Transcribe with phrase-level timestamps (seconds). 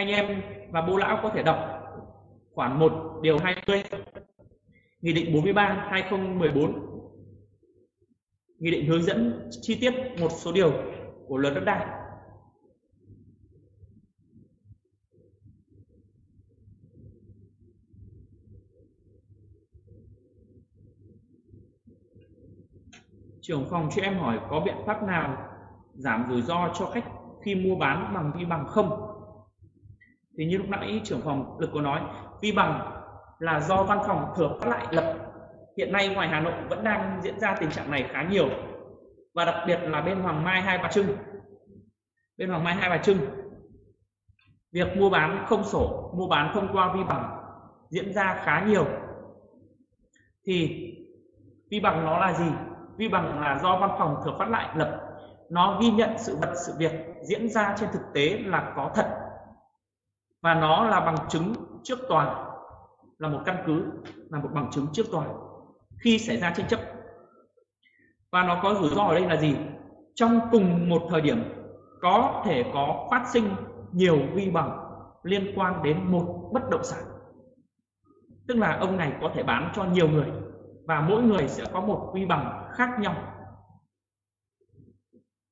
[0.00, 1.58] anh em và bố lão có thể đọc
[2.54, 3.82] khoản 1 điều 20
[5.00, 6.90] Nghị định 43 2014
[8.58, 10.72] Nghị định hướng dẫn chi tiết một số điều
[11.26, 11.86] của luật đất đai.
[23.40, 25.48] Trưởng phòng cho em hỏi có biện pháp nào
[25.94, 27.04] giảm rủi ro cho khách
[27.42, 29.09] khi mua bán bằng vi bằng không?
[30.40, 32.00] Thì như lúc nãy trưởng phòng lực có nói,
[32.40, 33.02] vi bằng
[33.38, 35.14] là do văn phòng thừa phát lại lập.
[35.76, 38.48] Hiện nay ngoài Hà Nội vẫn đang diễn ra tình trạng này khá nhiều.
[39.34, 41.06] Và đặc biệt là bên Hoàng Mai Hai Bà Trưng.
[42.36, 43.18] Bên Hoàng Mai Hai Bà Trưng,
[44.72, 47.40] việc mua bán không sổ, mua bán thông qua vi bằng
[47.88, 48.86] diễn ra khá nhiều.
[50.46, 50.94] Thì
[51.70, 52.50] vi bằng nó là gì?
[52.96, 55.00] Vi bằng là do văn phòng thừa phát lại lập.
[55.50, 59.19] Nó ghi nhận sự vật, sự việc diễn ra trên thực tế là có thật
[60.42, 62.46] và nó là bằng chứng trước tòa
[63.18, 63.84] là một căn cứ,
[64.30, 65.26] là một bằng chứng trước tòa
[66.00, 66.80] khi xảy ra tranh chấp.
[68.32, 69.56] Và nó có rủi ro ở đây là gì?
[70.14, 71.42] Trong cùng một thời điểm,
[72.00, 73.54] có thể có phát sinh
[73.92, 74.78] nhiều vi bằng
[75.22, 77.04] liên quan đến một bất động sản.
[78.48, 80.26] Tức là ông này có thể bán cho nhiều người
[80.84, 83.14] và mỗi người sẽ có một vi bằng khác nhau.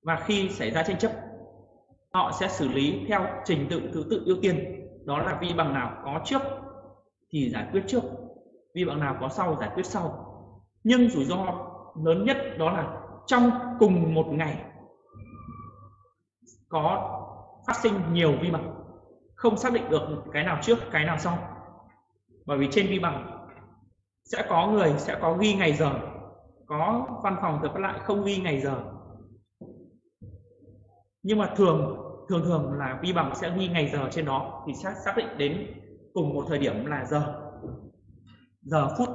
[0.02, 1.12] Và khi xảy ra tranh chấp,
[2.12, 5.74] họ sẽ xử lý theo trình tự thứ tự ưu tiên đó là vi bằng
[5.74, 6.42] nào có trước
[7.30, 8.02] thì giải quyết trước,
[8.74, 10.24] vi bằng nào có sau giải quyết sau.
[10.84, 11.44] Nhưng rủi ro
[12.04, 14.64] lớn nhất đó là trong cùng một ngày
[16.68, 17.14] có
[17.66, 18.74] phát sinh nhiều vi bằng,
[19.34, 21.38] không xác định được cái nào trước, cái nào sau.
[22.46, 23.48] Bởi vì trên vi bằng
[24.24, 25.90] sẽ có người, sẽ có ghi ngày giờ,
[26.66, 28.82] có văn phòng được phát lại không ghi ngày giờ.
[31.22, 34.74] Nhưng mà thường thường thường là vi bằng sẽ ghi ngày giờ trên đó, thì
[34.74, 35.66] xác xác định đến
[36.14, 37.50] cùng một thời điểm là giờ.
[38.60, 39.08] Giờ phút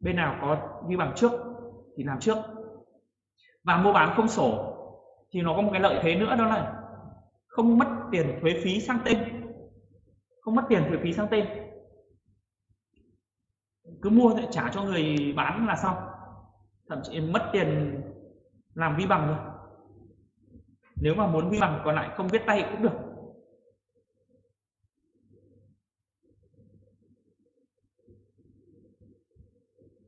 [0.00, 0.56] bên nào có
[0.88, 1.32] vi bằng trước
[1.96, 2.36] thì làm trước.
[3.64, 4.72] Và mua bán không sổ
[5.30, 6.82] thì nó có một cái lợi thế nữa, đó là
[7.46, 9.18] không mất tiền thuế phí sang tên.
[10.40, 11.46] Không mất tiền thuế phí sang tên.
[14.02, 15.96] Cứ mua lại trả cho người bán là xong.
[16.88, 18.00] Thậm chí mất tiền
[18.74, 19.55] làm vi bằng rồi
[21.00, 22.98] nếu mà muốn vi bằng còn lại không viết tay cũng được.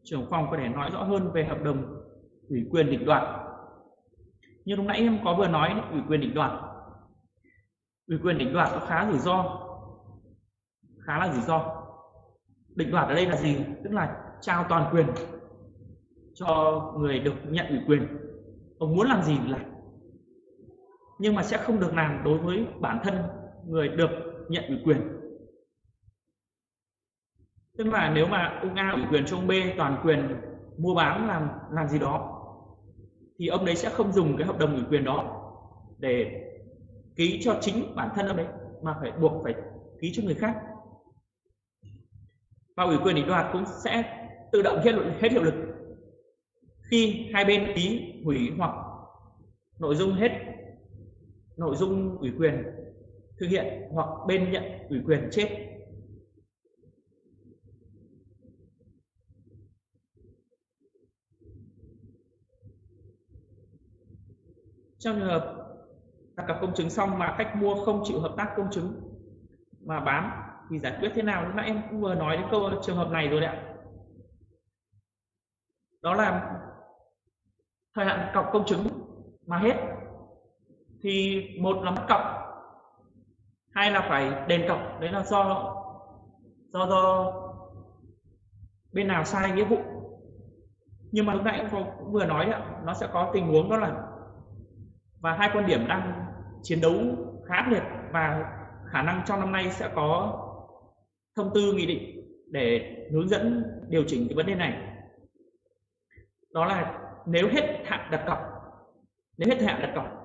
[0.03, 2.05] Trưởng phòng có thể nói rõ hơn về hợp đồng
[2.49, 3.23] ủy quyền định đoạt.
[4.65, 6.53] Như lúc nãy em có vừa nói, ủy quyền định đoạt.
[8.07, 9.61] Ủy quyền định đoạt nó khá rủi ro.
[11.07, 11.85] Khá là rủi ro.
[12.75, 13.57] Định đoạt ở đây là gì?
[13.85, 15.07] Tức là trao toàn quyền
[16.35, 18.09] cho người được nhận ủy quyền.
[18.79, 19.61] Ông muốn làm gì làm
[21.19, 23.23] nhưng mà sẽ không được làm đối với bản thân
[23.67, 24.11] người được
[24.49, 25.01] nhận ủy quyền.
[27.79, 30.37] Tức là nếu mà ông A ủy quyền cho ông B, toàn quyền
[30.79, 32.35] mua bán, làm làm gì đó,
[33.39, 35.45] thì ông đấy sẽ không dùng cái hợp đồng ủy quyền đó
[35.99, 36.45] để
[37.17, 38.47] ký cho chính bản thân ông đấy,
[38.83, 39.55] mà phải buộc phải
[40.01, 40.57] ký cho người khác.
[42.77, 45.55] Và ủy quyền định đoạt cũng sẽ tự động hết hết hiệu lực
[46.91, 48.71] khi hai bên ký hủy hoặc
[49.79, 50.31] nội dung hết
[51.59, 52.65] nội dung ủy quyền
[53.41, 55.69] thực hiện hoặc bên nhận ủy quyền chết
[64.99, 65.55] trong trường hợp
[66.37, 68.93] đặt cọc công chứng xong mà khách mua không chịu hợp tác công chứng
[69.81, 71.45] mà bán thì giải quyết thế nào?
[71.45, 73.75] Lúc nãy em cũng vừa nói đến câu trường hợp này rồi đấy ạ.
[76.03, 76.55] Đó là
[77.95, 78.89] thời hạn cọc công chứng
[79.47, 79.98] mà hết
[81.03, 82.21] thì một là mất cọc
[83.75, 85.01] hai là phải đền cọc.
[85.01, 85.75] Đấy là do
[86.73, 87.33] do do
[88.93, 89.79] bên nào sai nghĩa vụ.
[91.13, 93.77] Nhưng mà lúc nãy em cũng vừa nói đấy, nó sẽ có tình huống đó
[93.77, 94.05] là
[95.21, 96.25] và hai quan điểm đang
[96.63, 96.95] chiến đấu
[97.47, 97.83] khá liệt
[98.13, 98.53] và
[98.93, 100.39] khả năng trong năm nay sẽ có
[101.37, 102.19] thông tư nghị định
[102.51, 104.79] để hướng dẫn điều chỉnh cái vấn đề này.
[106.55, 108.39] Đó là nếu hết hạn đặt cọc
[109.39, 110.18] nếu hết hạn đặt cọc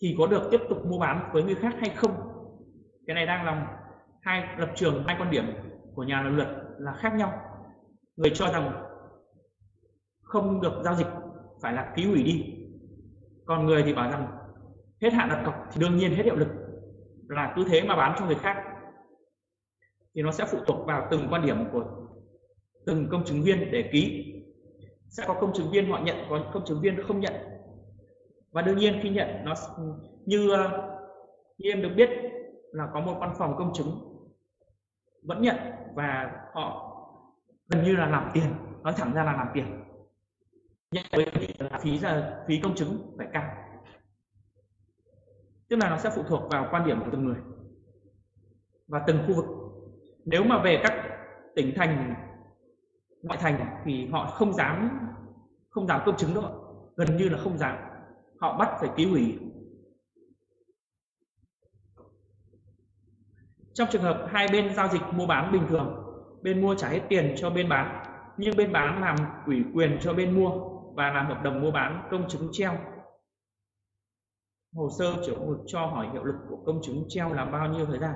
[0.00, 2.12] thì có được tiếp tục mua bán với người khác hay không?
[3.06, 3.78] Cái này đang là
[4.20, 5.44] hai lập trường, hai quan điểm
[5.94, 6.48] của nhà luật
[6.78, 7.32] là khác nhau.
[8.16, 8.82] Người cho rằng
[10.22, 11.06] không được giao dịch,
[11.62, 12.44] phải là ký hủy đi.
[13.46, 14.26] Còn người thì bảo rằng
[15.02, 16.48] hết hạn đặt cọc thì đương nhiên hết hiệu lực
[17.28, 18.56] là cứ thế mà bán cho người khác.
[20.14, 21.84] Thì nó sẽ phụ thuộc vào từng quan điểm của
[22.86, 24.32] từng công chứng viên để ký.
[25.08, 27.32] Sẽ có công chứng viên họ nhận, có công chứng viên không nhận
[28.54, 29.54] và đương nhiên khi nhận nó
[30.26, 30.90] như ờ,
[31.58, 32.10] như em được biết
[32.72, 33.86] là có một văn phòng công chứng
[35.22, 35.56] vẫn nhận
[35.94, 36.90] và họ
[37.68, 38.44] gần như là làm tiền,
[38.82, 39.84] nói thẳng ra là làm tiền.
[40.92, 41.26] Nhận với
[41.58, 43.64] là phí là phí công chứng phải cao
[45.68, 47.36] tức là nó sẽ phụ thuộc vào quan điểm của từng người
[48.88, 49.44] và từng khu vực.
[50.24, 50.92] Nếu mà về các
[51.56, 52.14] tỉnh thành,
[53.22, 54.98] ngoại thành thì họ không dám
[55.70, 56.50] không dám công chứng nữa,
[56.96, 57.93] gần như là không dám
[58.44, 59.38] họ bắt phải ký hủy.
[63.74, 65.94] Trong trường hợp hai bên giao dịch mua bán bình thường,
[66.42, 68.04] bên mua trả hết tiền cho bên bán,
[68.36, 70.50] nhưng bên bán làm ủy quyền cho bên mua
[70.94, 72.78] và làm hợp đồng mua bán công chứng treo.
[74.74, 77.86] Hồ sơ chủ vực cho hỏi hiệu lực của công chứng treo là bao nhiêu
[77.86, 78.14] thời gian?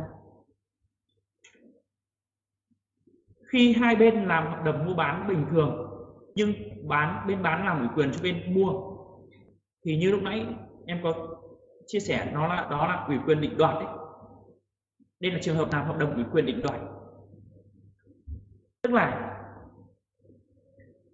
[3.53, 5.89] Khi hai bên làm hợp đồng mua bán bình thường,
[6.35, 6.53] nhưng
[6.89, 8.88] bán, bên bán làm ủy quyền cho bên mua
[9.85, 10.47] thì như lúc nãy
[10.87, 11.39] em có
[11.87, 13.95] chia sẻ, nó là, đó là ủy quyền định đoạt đấy
[15.21, 16.81] đây là trường hợp làm hợp đồng ủy quyền định đoạt?
[18.83, 19.35] Tức là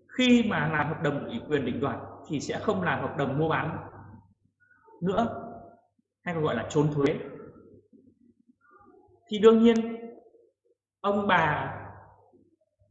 [0.08, 3.38] khi mà làm hợp đồng ủy quyền định đoạt thì sẽ không làm hợp đồng
[3.38, 3.88] mua bán
[5.02, 5.50] nữa,
[6.22, 7.19] hay còn gọi là trốn thuế.
[9.28, 9.96] Thì đương nhiên,
[11.00, 11.75] ông bà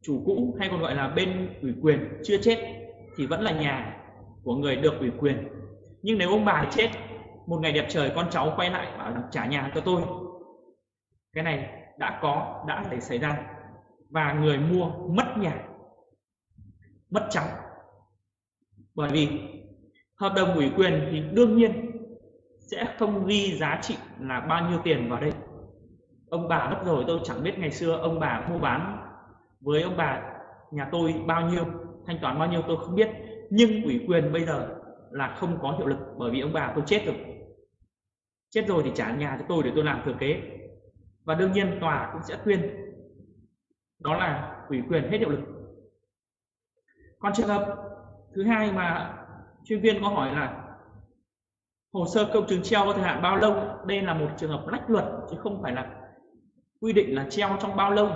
[0.01, 2.85] chủ cũ hay còn gọi là bên ủy quyền chưa chết
[3.17, 4.03] thì vẫn là nhà
[4.43, 5.52] của người được ủy quyền
[6.03, 6.89] nhưng nếu ông bà chết,
[7.47, 10.01] một ngày đẹp trời con cháu quay lại bảo trả nhà cho tôi.
[11.33, 13.43] Cái này đã có, đã để xảy ra.
[14.09, 15.63] Và người mua mất nhà,
[17.09, 17.47] mất trắng
[18.95, 19.29] bởi vì
[20.15, 21.91] hợp đồng ủy quyền thì đương nhiên
[22.59, 25.31] sẽ không ghi giá trị là bao nhiêu tiền vào đây.
[26.29, 28.97] Ông bà mất rồi, tôi chẳng biết ngày xưa ông bà mua bán
[29.61, 30.21] với ông bà
[30.71, 31.65] nhà tôi bao nhiêu,
[32.05, 33.09] thanh toán bao nhiêu tôi không biết.
[33.49, 34.82] Nhưng ủy quyền bây giờ
[35.13, 37.15] là không có hiệu lực bởi vì ông bà tôi chết rồi.
[38.49, 40.41] Chết rồi thì trả nhà cho tôi để tôi làm thừa kế.
[41.23, 42.61] Và đương nhiên tòa cũng sẽ tuyên,
[43.99, 45.39] đó là ủy quyền hết hiệu lực.
[47.19, 47.77] Còn trường hợp
[48.35, 49.17] thứ hai mà
[49.63, 50.75] chuyên viên có hỏi là
[51.93, 53.55] hồ sơ công chứng treo có thời hạn bao lâu?
[53.85, 56.01] Đây là một trường hợp lách luật, chứ không phải là
[56.81, 58.09] quy định là treo trong bao lâu.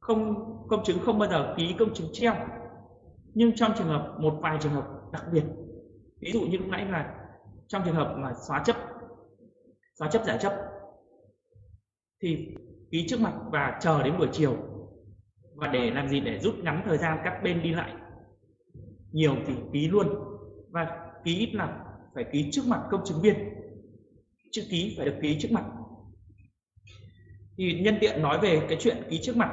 [0.00, 2.34] Không, công chứng không bao giờ ký công chứng treo.
[3.34, 5.44] Nhưng trong trường hợp, một vài trường hợp đặc biệt.
[6.20, 7.14] Ví dụ như lúc nãy là
[7.68, 8.76] trong trường hợp mà xóa chấp
[9.98, 10.52] xóa chấp giải chấp,
[12.22, 12.46] thì
[12.90, 14.56] ký trước mặt và chờ đến buổi chiều.
[15.54, 16.20] Và để làm gì?
[16.20, 17.94] Để rút ngắn thời gian các bên đi lại.
[19.12, 20.08] Nhiều thì ký luôn.
[20.70, 21.84] Và ký ít là
[22.14, 23.34] phải ký trước mặt công chứng viên.
[24.50, 25.64] Chữ ký phải được ký trước mặt.
[27.56, 29.50] Thì nhân tiện nói về cái chuyện ký trước mặt.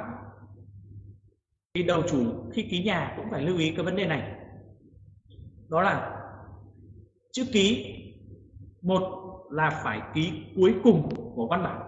[1.74, 4.37] Thì đầu chủ khi ký nhà cũng phải lưu ý cái vấn đề này
[5.70, 6.24] đó là
[7.32, 7.94] chữ ký.
[8.82, 11.82] Một là phải ký cuối cùng của văn bản.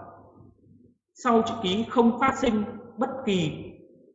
[1.14, 2.64] Sau chữ ký không phát sinh
[2.98, 3.72] bất kỳ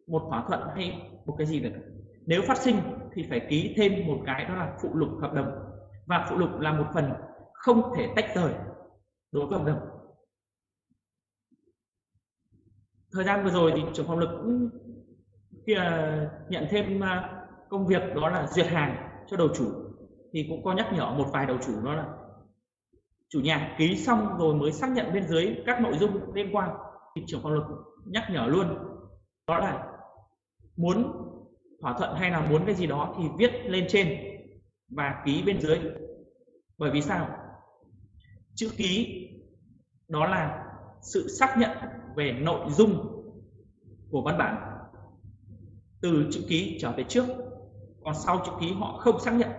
[0.06, 1.72] một thỏa thuận hay một cái gì được.
[2.26, 2.76] Nếu phát sinh
[3.12, 5.50] thì phải ký thêm một cái, đó là phụ lục hợp đồng.
[6.06, 7.12] Và phụ lục là một phần
[7.52, 8.52] không thể tách rời
[9.32, 9.80] đối với hợp đồng.
[13.12, 14.70] Thời gian vừa rồi thì trưởng phòng lực cũng
[16.48, 19.72] nhận thêm à, công việc đó là duyệt hàng cho đầu chủ,
[20.32, 22.08] thì cũng có nhắc nhở một vài đầu chủ đó là,
[23.28, 26.70] chủ nhà, ký xong rồi mới xác nhận bên dưới các nội dung liên quan.
[27.16, 27.64] Thì trưởng phòng luật
[28.06, 28.66] nhắc nhở luôn,
[29.48, 29.86] đó là
[30.76, 31.12] muốn
[31.80, 34.18] thỏa thuận hay là muốn cái gì đó thì viết lên trên
[34.88, 35.78] và ký bên dưới.
[36.78, 37.28] Bởi vì sao?
[38.54, 39.20] Chữ ký
[40.08, 40.64] đó là
[41.02, 41.70] sự xác nhận
[42.16, 43.22] về nội dung
[44.10, 44.70] của văn bản.
[46.00, 47.24] Từ chữ ký trở về trước
[48.04, 49.50] còn sau chữ ký họ không xác nhận.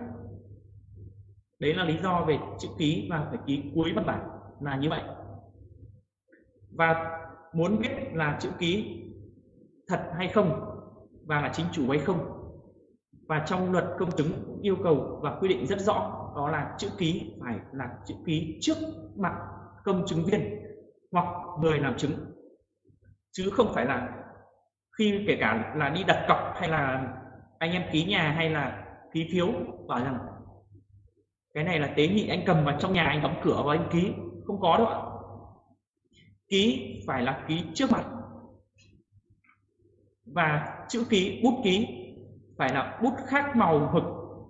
[1.58, 4.28] Đấy là lý do về chữ ký và phải ký cuối văn bản
[4.60, 5.02] là như vậy.
[6.70, 7.18] Và
[7.52, 9.02] muốn biết là chữ ký
[9.88, 10.60] thật hay không
[11.26, 12.32] và là chính chủ hay không.
[13.28, 15.96] Và trong luật công chứng cũng yêu cầu và quy định rất rõ,
[16.36, 18.76] đó là chữ ký phải là chữ ký trước
[19.16, 19.32] mặt
[19.84, 20.62] công chứng viên
[21.12, 21.26] hoặc
[21.60, 22.12] người làm chứng.
[23.32, 24.08] Chứ không phải là
[24.98, 27.12] khi kể cả là đi đặt cọc hay là
[27.58, 29.48] anh em ký nhà hay là ký phiếu,
[29.88, 30.18] bảo rằng
[31.54, 33.88] cái này là tế nhị, anh cầm vào trong nhà, anh đóng cửa và anh
[33.92, 34.12] ký.
[34.44, 35.00] Không có đâu ạ.
[36.48, 38.04] Ký phải là ký trước mặt.
[40.24, 41.86] Và chữ ký, bút ký
[42.58, 44.04] phải là bút khác màu mực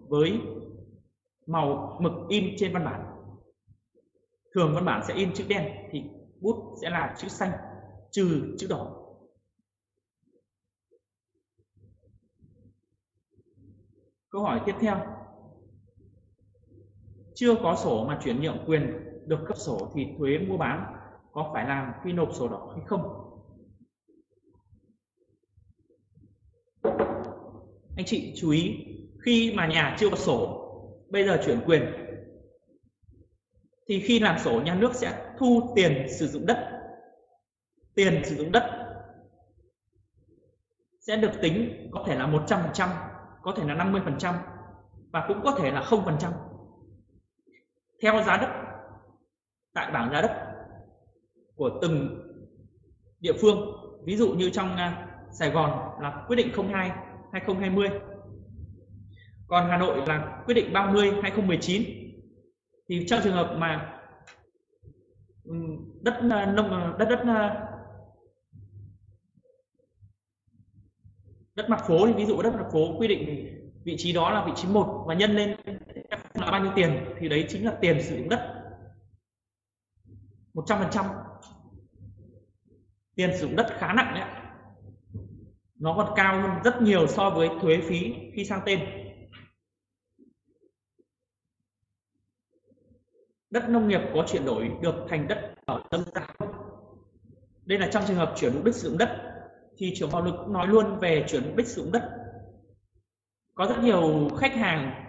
[0.08, 0.40] với
[1.46, 3.04] màu mực in trên văn bản.
[4.54, 6.02] Thường văn bản sẽ in chữ đen thì
[6.40, 7.50] bút sẽ là chữ xanh,
[8.10, 9.05] trừ chữ đỏ.
[14.36, 14.96] Câu hỏi tiếp theo.
[17.34, 18.92] Chưa có sổ mà chuyển nhượng quyền
[19.26, 20.94] được cấp sổ thì thuế mua bán
[21.32, 23.02] có phải làm khi nộp sổ đỏ hay không?
[27.96, 28.74] Anh chị chú ý
[29.24, 30.62] khi mà nhà chưa có sổ
[31.08, 31.82] bây giờ chuyển quyền
[33.88, 36.88] thì khi làm sổ nhà nước sẽ thu tiền sử dụng đất.
[37.94, 38.62] Tiền sử dụng đất
[41.00, 43.15] sẽ được tính có thể là 100%,
[43.46, 44.34] có thể là 50%
[45.12, 46.32] và cũng có thể là 0%
[48.02, 48.48] theo giá đất,
[49.74, 50.30] tại bảng giá đất
[51.56, 52.22] của từng
[53.20, 53.58] địa phương,
[54.04, 56.90] ví dụ như trong à, Sài Gòn là quyết định 02
[57.32, 57.88] 2020
[59.48, 61.82] còn Hà Nội là quyết định 30 2019
[62.88, 64.00] thì trong trường hợp mà
[66.02, 67.24] đất à, nông à, đất đất
[71.56, 73.52] đất mặt phố thì ví dụ đất mặt phố quy định
[73.84, 75.56] vị trí đó là vị trí một và nhân lên
[76.34, 78.52] là bao nhiêu tiền, thì đấy chính là tiền sử dụng đất.
[80.54, 81.04] 100%
[83.14, 84.28] tiền sử dụng đất khá nặng đấy
[85.74, 88.80] nó còn cao hơn rất nhiều so với thuế phí khi sang tên.
[93.50, 96.28] Đất nông nghiệp có chuyển đổi được thành đất ở tâm gia
[97.64, 99.35] đây là trong trường hợp chuyển mục đích sử dụng đất
[99.78, 102.10] thì trưởng bạo lực cũng nói luôn về chuyển mục đích sử dụng đất.
[103.54, 105.04] Có rất nhiều khách hàng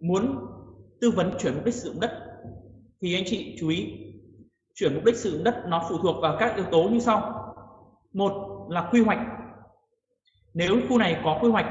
[0.00, 0.46] muốn
[1.00, 2.10] tư vấn chuyển mục đích sử dụng đất.
[3.00, 3.98] Thì anh chị chú ý
[4.74, 7.38] chuyển mục đích sử dụng đất nó phụ thuộc vào các yếu tố như sau.
[8.12, 9.18] Một là quy hoạch.
[10.54, 11.66] Nếu khu này có quy hoạch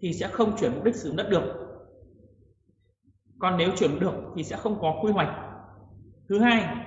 [0.00, 1.42] thì sẽ không chuyển mục đích sử dụng đất được.
[3.38, 5.28] Còn nếu chuyển được thì sẽ không có quy hoạch.
[6.28, 6.86] Thứ hai,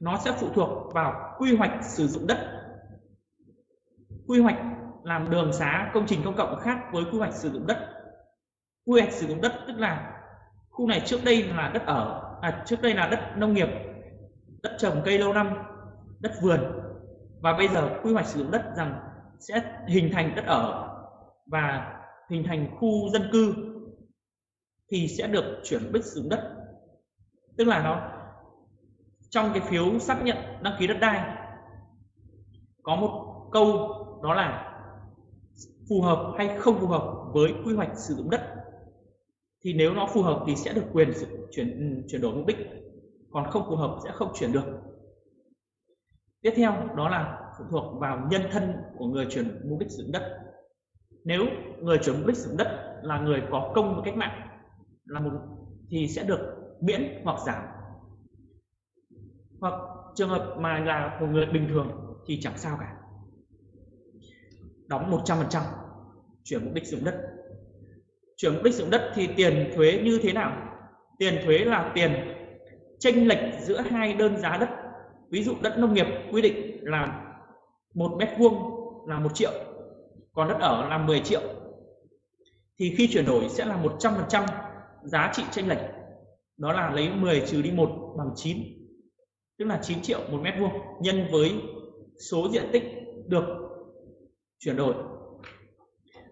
[0.00, 2.59] nó sẽ phụ thuộc vào quy hoạch sử dụng đất
[4.30, 4.56] quy hoạch
[5.04, 7.78] làm đường xá công trình công cộng khác với quy hoạch sử dụng đất.
[8.86, 10.20] Quy hoạch sử dụng đất tức là
[10.70, 13.68] khu này trước đây là đất ở à, trước đây là đất nông nghiệp
[14.62, 15.56] đất trồng cây lâu năm
[16.20, 16.60] đất vườn.
[17.40, 19.00] Và bây giờ quy hoạch sử dụng đất rằng
[19.40, 20.88] sẽ hình thành đất ở
[21.46, 21.94] và
[22.30, 23.54] hình thành khu dân cư
[24.90, 26.56] thì sẽ được chuyển bích sử dụng đất.
[27.58, 28.00] Tức là nó
[29.30, 31.36] trong cái phiếu xác nhận đăng ký đất đai
[32.82, 34.66] có một câu đó là
[35.88, 38.40] phù hợp hay không phù hợp với quy hoạch sử dụng đất.
[39.62, 41.12] Thì nếu nó phù hợp thì sẽ được quyền
[41.50, 42.56] chuyển ừ, chuyển đổi mục đích.
[43.30, 44.64] Còn không phù hợp sẽ không chuyển được.
[46.42, 50.02] Tiếp theo, đó là phụ thuộc vào nhân thân của người chuyển mục đích sử
[50.02, 50.38] dụng đất.
[51.24, 51.44] Nếu
[51.82, 54.48] người chuyển mục đích sử dụng đất là người có công với cách mạng,
[55.04, 55.30] là một
[55.88, 56.40] thì sẽ được
[56.80, 57.62] miễn hoặc giảm.
[59.60, 59.74] Hoặc
[60.14, 62.99] trường hợp mà là một người bình thường thì chẳng sao cả
[64.90, 65.62] đóng 100%
[66.44, 67.14] chuyển mục đích sử dụng đất.
[68.36, 70.52] Chuyển mục đích sử dụng đất thì tiền thuế như thế nào?
[71.18, 72.12] Tiền thuế là tiền
[72.98, 74.68] chênh lệch giữa hai đơn giá đất.
[75.30, 77.34] Ví dụ đất nông nghiệp quy định là
[77.94, 78.54] một mét vuông
[79.08, 79.52] là một triệu,
[80.32, 81.40] còn đất ở là 10 triệu.
[82.78, 84.46] Thì khi chuyển đổi sẽ là 100%
[85.02, 85.80] giá trị chênh lệch.
[86.56, 88.56] Đó là lấy 10 trừ đi 1 bằng 9
[89.58, 91.52] tức là 9 triệu một mét vuông nhân với
[92.30, 92.84] số diện tích
[93.26, 93.69] được
[94.60, 94.94] chuyển đổi.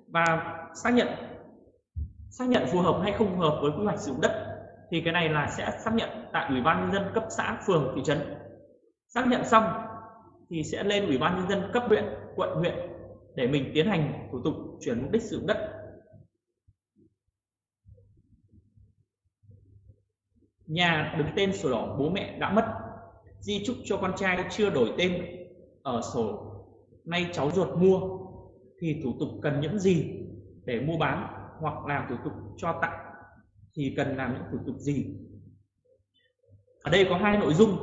[0.08, 1.08] Và xác nhận
[2.30, 4.58] xác nhận phù hợp hay không phù hợp với quy hoạch sử dụng đất
[4.90, 7.92] thì cái này là sẽ xác nhận tại ủy ban nhân dân cấp xã, phường,
[7.96, 8.34] thị trấn.
[9.06, 9.64] Xác nhận xong
[10.50, 12.04] thì sẽ lên ủy ban nhân dân cấp huyện,
[12.36, 12.74] quận, huyện
[13.34, 15.74] để mình tiến hành thủ tục chuyển mục đích sử dụng đất.
[20.66, 22.64] Nhà đứng tên sổ đỏ bố mẹ đã mất,
[23.40, 25.26] di chúc cho con trai chưa đổi tên
[25.82, 26.47] ở sổ
[27.08, 28.18] nay cháu ruột mua,
[28.80, 30.04] thì thủ tục cần những gì
[30.64, 31.26] để mua bán
[31.60, 32.98] hoặc làm thủ tục cho tặng?
[33.74, 35.06] Thì cần làm những thủ tục gì?
[36.82, 37.76] Ở đây có hai nội dung.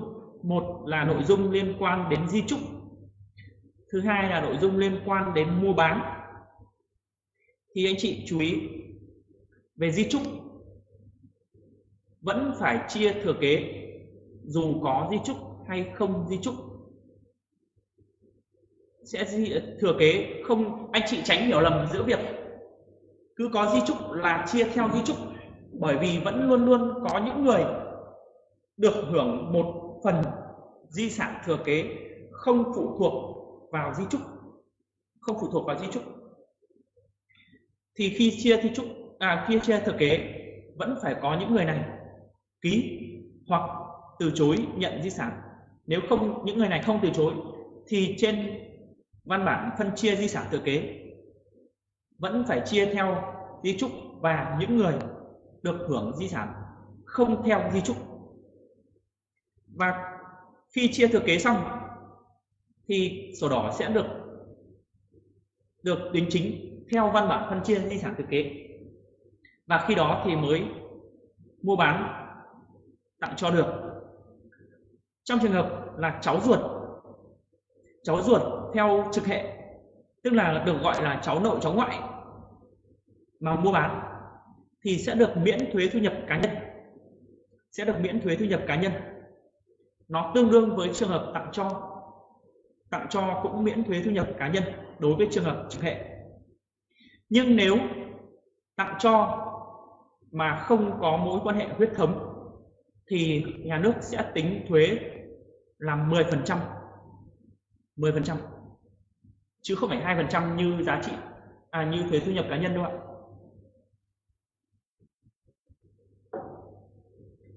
[0.43, 2.59] Một là nội dung liên quan đến di trúc
[3.91, 6.01] thứ hai là nội dung liên quan đến mua bán.
[7.75, 8.69] Thì anh chị chú ý,
[9.75, 10.21] về di trúc
[12.21, 13.81] vẫn phải chia thừa kế
[14.43, 16.55] dù có di trúc hay không di trúc
[19.05, 19.25] sẽ
[19.79, 22.19] thừa kế, không, anh chị tránh hiểu lầm giữa việc
[23.35, 25.17] cứ có di trúc là chia theo di trúc.
[25.79, 27.63] Bởi vì vẫn luôn luôn có những người
[28.77, 30.15] được hưởng một phần
[30.89, 31.85] di sản thừa kế
[32.31, 33.13] không phụ thuộc
[33.71, 34.21] vào di trúc,
[35.19, 36.03] không phụ thuộc vào di trúc.
[37.95, 38.85] Thì khi chia di trúc
[39.19, 40.41] à khi chia thừa kế,
[40.77, 41.79] vẫn phải có những người này
[42.61, 43.01] ký
[43.47, 43.69] hoặc
[44.19, 45.31] từ chối nhận di sản.
[45.87, 47.33] Nếu không, những người này không từ chối,
[47.87, 48.59] thì trên
[49.25, 51.01] văn bản phân chia di sản thừa kế.
[52.17, 53.91] Vẫn phải chia theo di trúc
[54.21, 54.95] và những người
[55.61, 56.53] được hưởng di sản
[57.05, 57.97] không theo di trúc.
[59.67, 60.19] Và
[60.69, 61.57] khi chia thừa kế xong,
[62.87, 64.05] thì sổ đỏ sẽ được
[65.83, 68.67] được đính chính theo văn bản phân chia di sản thừa kế.
[69.67, 70.63] Và khi đó thì mới
[71.61, 72.25] mua bán,
[73.19, 73.65] tặng cho được.
[75.23, 76.59] Trong trường hợp là cháu ruột
[78.03, 78.41] cháu ruột
[78.75, 79.43] theo trực hệ,
[80.23, 81.99] tức là được gọi là cháu nội, cháu ngoại
[83.39, 83.99] mà mua bán,
[84.81, 86.51] thì sẽ được miễn thuế thu nhập cá nhân,
[87.71, 88.91] sẽ được miễn thuế thu nhập cá nhân.
[90.07, 91.91] Nó tương đương với trường hợp tặng cho
[92.89, 94.63] tặng cho cũng miễn thuế thu nhập cá nhân
[94.99, 96.05] đối với trường hợp trực hệ.
[97.29, 97.75] Nhưng nếu
[98.75, 99.41] tặng cho
[100.31, 102.31] mà không có mối quan hệ huyết thống,
[103.07, 104.99] thì nhà nước sẽ tính thuế
[105.77, 106.57] là 10%
[107.97, 108.35] 10%
[109.65, 111.11] chứ không phải hai phần trăm như giá trị
[111.69, 112.91] à như thuế thu nhập cá nhân đâu ạ.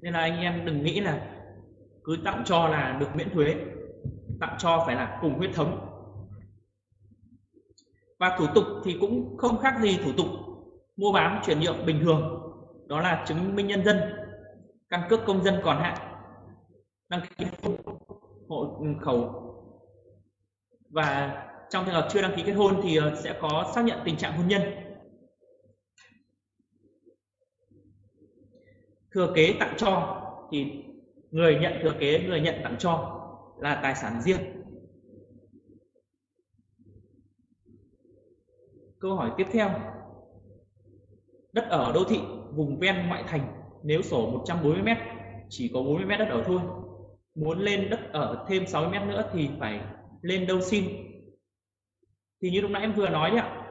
[0.00, 1.44] Nên là anh em đừng nghĩ là
[2.04, 3.54] cứ tặng cho là được miễn thuế,
[4.40, 5.84] tặng cho phải là cùng huyết thống.
[8.18, 10.26] Và thủ tục thì cũng không khác gì thủ tục
[10.96, 12.52] mua bán chuyển nhượng bình thường,
[12.86, 13.96] đó là chứng minh nhân dân,
[14.88, 15.98] căn cước công dân còn hạn,
[17.08, 17.46] đăng ký
[18.48, 19.44] hộ khẩu.
[20.90, 23.98] Và trong trường hợp chưa đăng ký kết hôn thì ờ, sẽ có xác nhận
[24.04, 24.62] tình trạng hôn nhân.
[29.10, 30.22] Thừa kế tặng cho
[30.52, 30.66] thì
[31.30, 33.24] người nhận thừa kế, người nhận tặng cho
[33.58, 34.38] là tài sản riêng.
[39.00, 39.70] Câu hỏi tiếp theo.
[41.52, 42.20] Đất ở đô thị,
[42.50, 44.88] vùng ven ngoại thành, nếu sổ 140 m
[45.48, 46.60] chỉ có 40 m đất ở thôi.
[47.34, 49.80] Muốn lên đất ở thêm 60 m nữa thì phải
[50.22, 51.07] lên đâu xin?
[52.40, 53.64] Thì như lúc nãy em vừa nói đấy ạ,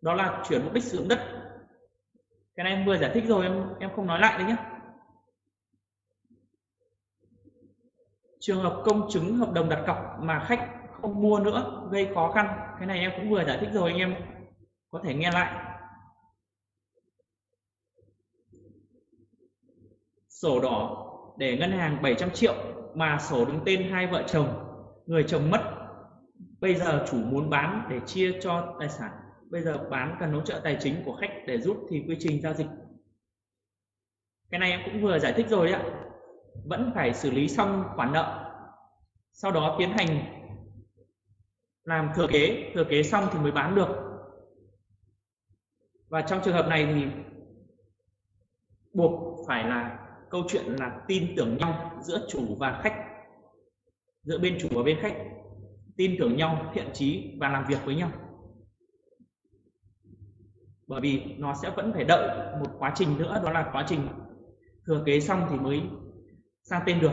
[0.00, 1.18] đó là chuyển mục đích sử dụng đất.
[2.56, 4.56] Cái này em vừa giải thích rồi, em em không nói lại đấy nhé.
[8.40, 12.32] Trường hợp công chứng hợp đồng đặt cọc mà khách không mua nữa gây khó
[12.32, 12.46] khăn.
[12.78, 14.14] Cái này em cũng vừa giải thích rồi, anh em
[14.90, 15.76] có thể nghe lại.
[20.28, 21.02] Sổ đỏ
[21.38, 22.54] để ngân hàng 700 triệu
[22.94, 24.48] mà sổ đứng tên hai vợ chồng,
[25.06, 25.85] người chồng mất
[26.66, 29.10] bây giờ chủ muốn bán để chia cho tài sản.
[29.50, 32.42] Bây giờ bán cần hỗ trợ tài chính của khách để giúp thì quy trình
[32.42, 32.66] giao dịch.
[34.50, 35.82] Cái này em cũng vừa giải thích rồi ạ.
[36.64, 38.52] Vẫn phải xử lý xong khoản nợ,
[39.32, 40.08] sau đó tiến hành
[41.84, 42.72] làm thừa kế.
[42.74, 43.88] Thừa kế xong thì mới bán được.
[46.08, 47.06] Và trong trường hợp này thì
[48.92, 53.06] buộc phải là câu chuyện là tin tưởng nhau giữa chủ và khách,
[54.22, 55.16] giữa bên chủ và bên khách
[55.96, 58.10] tin tưởng nhau, thiện trí và làm việc với nhau.
[60.86, 64.08] Bởi vì nó sẽ vẫn phải đợi một quá trình nữa, đó là quá trình
[64.84, 65.82] thừa kế xong thì mới
[66.62, 67.12] sang tên được.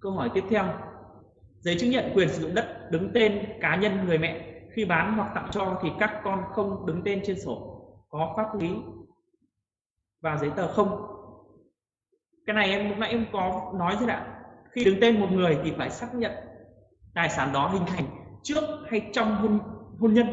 [0.00, 0.64] Câu hỏi tiếp theo.
[1.60, 5.16] Giấy chứng nhận quyền sử dụng đất đứng tên cá nhân người mẹ khi bán
[5.16, 8.70] hoặc tặng cho thì các con không đứng tên trên sổ, có pháp lý
[10.20, 11.06] và giấy tờ không?
[12.46, 14.39] Cái này em lúc nãy em có nói rồi ạ?
[14.72, 16.32] Khi đứng tên một người thì phải xác nhận
[17.14, 18.04] tài sản đó hình thành
[18.42, 19.60] trước hay trong hôn,
[19.98, 20.26] hôn nhân.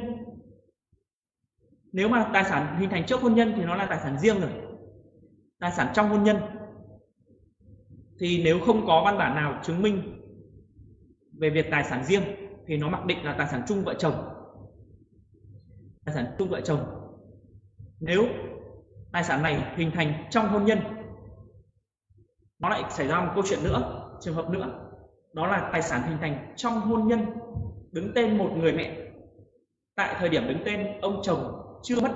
[1.91, 4.39] Nếu mà tài sản hình thành trước hôn nhân thì nó là tài sản riêng
[4.41, 4.51] rồi
[5.59, 6.37] tài sản trong hôn nhân.
[8.19, 10.21] Thì nếu không có văn bản nào chứng minh
[11.39, 12.23] về việc tài sản riêng
[12.67, 14.13] thì nó mặc định là tài sản chung vợ chồng.
[16.05, 16.85] Tài sản chung vợ chồng.
[17.99, 18.23] Nếu
[19.11, 20.79] tài sản này hình thành trong hôn nhân
[22.59, 24.89] nó lại xảy ra một câu chuyện nữa trường hợp nữa,
[25.33, 27.25] đó là tài sản hình thành trong hôn nhân,
[27.91, 29.11] đứng tên một người mẹ.
[29.95, 32.11] Tại thời điểm đứng tên, ông chồng chưa mất,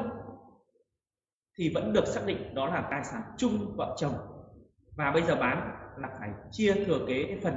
[1.57, 4.13] thì vẫn được xác định đó là tài sản chung vợ chồng.
[4.95, 7.53] Và bây giờ bán là phải chia thừa kế cái phần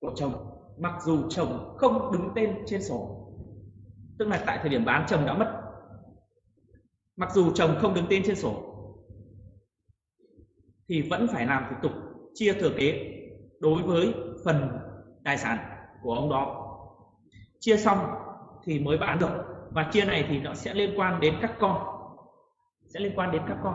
[0.00, 0.32] của chồng,
[0.78, 3.24] mặc dù chồng không đứng tên trên sổ.
[4.18, 5.62] Tức là tại thời điểm bán, chồng đã mất.
[7.16, 8.64] Mặc dù chồng không đứng tên trên sổ,
[10.88, 12.07] thì vẫn phải làm thủ tục
[12.38, 13.14] chia thừa kế
[13.60, 14.68] đối với phần
[15.24, 15.58] tài sản
[16.02, 16.64] của ông đó.
[17.60, 17.98] Chia xong
[18.64, 19.44] thì mới bán được.
[19.70, 21.82] Và chia này thì nó sẽ liên quan đến các con.
[22.86, 23.74] Sẽ liên quan đến các con.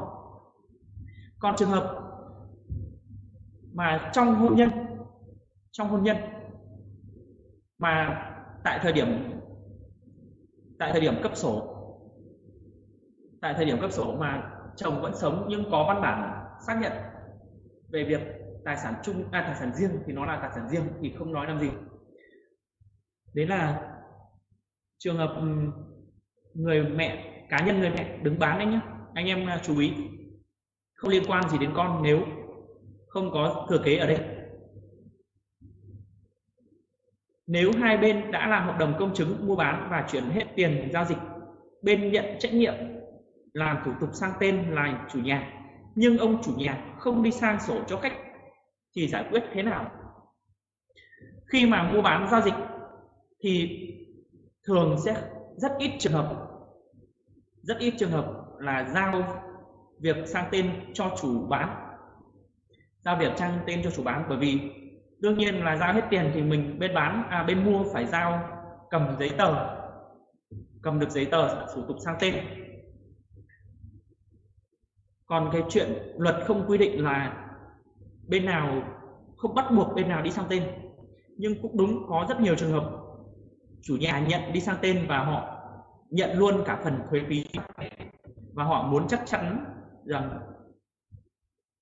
[1.39, 1.99] Còn trường hợp
[3.73, 4.69] mà trong hôn nhân,
[5.71, 6.17] trong hôn nhân
[7.77, 8.25] mà
[8.63, 9.07] tại thời điểm,
[10.79, 11.75] tại thời điểm cấp sổ,
[13.41, 16.91] tại thời điểm cấp sổ mà chồng vẫn sống nhưng có văn bản xác nhận
[17.89, 20.83] về việc tài sản chung à, tài sản riêng thì nó là tài sản riêng
[21.01, 21.69] thì không nói làm gì.
[23.33, 23.91] Đấy là
[24.97, 25.41] trường hợp
[26.53, 28.79] người mẹ cá nhân người mẹ đứng bán đấy nhé
[29.13, 29.93] anh em à, chú ý.
[30.95, 32.19] Không liên quan gì đến con nếu
[33.07, 34.19] không có thừa kế ở đây.
[37.47, 40.89] Nếu hai bên đã làm hợp đồng công chứng mua bán và chuyển hết tiền
[40.93, 41.17] giao dịch
[41.81, 42.73] bên nhận trách nhiệm
[43.53, 45.53] làm thủ tục sang tên là chủ nhà
[45.95, 48.13] nhưng ông chủ nhà không đi sang sổ cho khách
[48.95, 49.91] thì giải quyết thế nào?
[51.51, 52.53] Khi mà mua bán giao dịch
[53.39, 53.79] thì
[54.67, 55.23] thường sẽ
[55.55, 56.47] rất ít trường hợp,
[57.61, 58.25] rất ít trường hợp
[58.59, 59.39] là giao
[59.99, 61.97] việc sang tên cho chủ bán,
[62.99, 64.25] giao việc sang tên cho chủ bán.
[64.29, 64.59] Bởi vì
[65.19, 68.49] đương nhiên là giao hết tiền thì mình bên bán à bên mua phải giao
[68.89, 69.77] cầm giấy tờ,
[70.81, 72.35] cầm được giấy tờ thủ tục sang tên.
[75.25, 77.42] Còn cái chuyện luật không quy định là
[78.27, 78.81] bên nào
[79.37, 80.63] không bắt buộc bên nào đi sang tên.
[81.37, 82.91] Nhưng cũng đúng, có rất nhiều trường hợp
[83.81, 85.59] chủ nhà nhận đi sang tên và họ
[86.09, 87.45] nhận luôn cả phần thuế phí
[88.53, 89.65] và họ muốn chắc chắn
[90.05, 90.39] rằng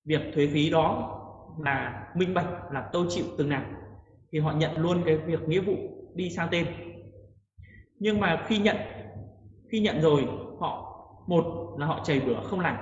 [0.04, 1.18] việc thuế phí đó
[1.58, 3.64] là minh bạch, là tôi chịu từng nào
[4.32, 5.76] thì họ nhận luôn cái việc nghĩa vụ
[6.14, 6.66] đi sang tên.
[7.98, 8.76] Nhưng mà khi nhận
[9.68, 10.28] khi nhận rồi,
[10.60, 12.76] họ, một là họ chảy bữa không làm.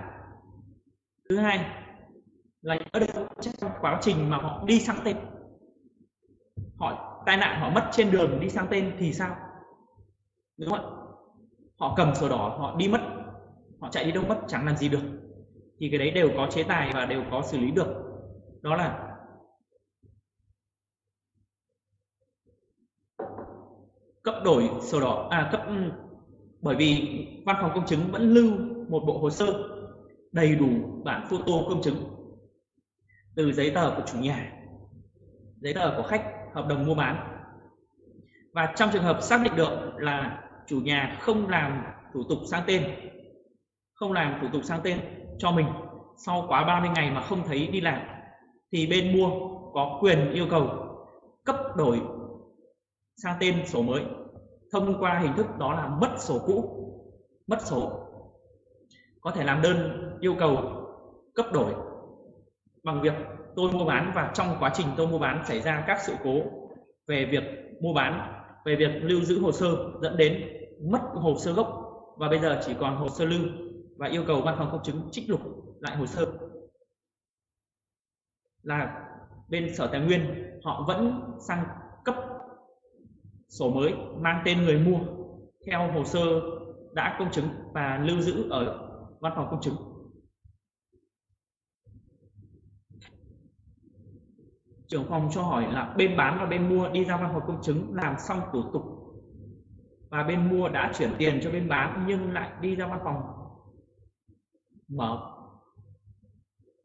[1.29, 1.64] Thứ hai
[2.62, 3.09] là ở đây
[3.61, 5.16] trong quá trình mà họ đi sang tên.
[6.79, 9.37] Họ, tai nạn họ mất trên đường đi sang tên thì sao?
[10.57, 10.90] Đúng không ạ?
[11.79, 13.01] Họ cầm sổ đỏ, họ đi mất.
[13.81, 15.03] Họ chạy đi đâu mất chẳng làm gì được.
[15.79, 17.87] Thì cái đấy đều có chế tài và đều có xử lý được.
[18.62, 19.07] Đó là
[24.23, 25.92] cấp đổi sổ đỏ à cấp ừ,
[26.61, 28.51] bởi vì văn phòng công chứng vẫn lưu
[28.88, 29.46] một bộ hồ sơ
[30.33, 30.68] đầy đủ
[31.05, 32.19] bản photo công chứng
[33.37, 34.53] từ giấy tờ của chủ nhà,
[35.61, 37.16] giấy tờ của khách, hợp đồng mua bán.
[38.53, 41.83] Và trong trường hợp xác định được là chủ nhà không làm
[42.14, 42.85] thủ tục sang tên,
[43.95, 45.01] không làm thủ tục sang tên
[45.38, 45.66] cho mình,
[46.27, 48.03] sau quá 30 ngày mà không thấy đi làm,
[48.73, 49.31] thì bên mua
[49.73, 50.69] có quyền yêu cầu
[51.45, 52.01] cấp đổi
[53.16, 54.05] sang tên sổ mới
[54.73, 56.87] thông qua hình thức đó là mất sổ cũ,
[57.47, 58.07] mất sổ.
[59.21, 60.57] Có thể làm đơn yêu cầu
[61.35, 61.75] cấp đổi
[62.85, 63.14] bằng việc
[63.57, 66.40] tôi mua bán và trong quá trình tôi mua bán xảy ra các sự cố
[67.07, 67.45] về việc
[67.83, 70.49] mua bán, về việc lưu giữ hồ sơ dẫn đến
[70.90, 71.87] mất hồ sơ gốc.
[72.16, 73.40] Và bây giờ chỉ còn hồ sơ lưu
[73.97, 75.40] và yêu cầu văn phòng công chứng trích lục
[75.81, 76.27] lại hồ sơ.
[78.62, 79.07] Là
[79.49, 81.64] bên sở tài nguyên, họ vẫn sang
[82.05, 82.14] cấp
[83.49, 84.99] sổ mới, mang tên người mua
[85.66, 86.21] theo hồ sơ
[86.95, 88.88] đã công chứng và lưu giữ ở
[89.21, 89.75] văn phòng công chứng.
[94.90, 97.62] Trưởng phòng cho hỏi là bên bán và bên mua đi ra văn phòng công
[97.62, 98.83] chứng làm xong thủ tục
[100.11, 103.22] và bên mua đã chuyển tiền cho bên bán nhưng lại đi ra văn phòng
[104.88, 105.18] mở,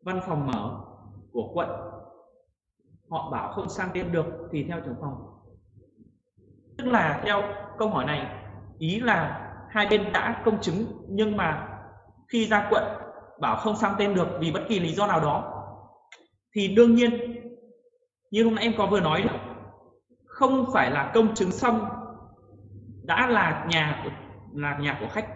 [0.02, 0.78] văn phòng mở
[1.32, 1.70] của quận.
[3.10, 5.36] Họ bảo không sang tên được thì theo trưởng phòng
[6.78, 7.42] tức là theo
[7.78, 8.28] câu hỏi này,
[8.78, 11.68] ý là hai bên đã công chứng nhưng mà
[12.28, 12.84] khi ra quận
[13.42, 15.64] bảo không sang tên được vì bất kỳ lý do nào đó,
[16.56, 17.35] thì đương nhiên
[18.32, 19.24] như hôm nãy em có vừa nói
[20.26, 21.86] không phải là công chứng xong
[23.04, 24.10] đã là nhà của,
[24.54, 25.28] là nhà của khách.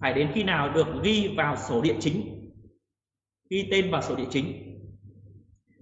[0.00, 2.38] Phải đến khi nào được ghi vào sổ địa chính
[3.50, 4.78] ghi tên vào sổ địa chính.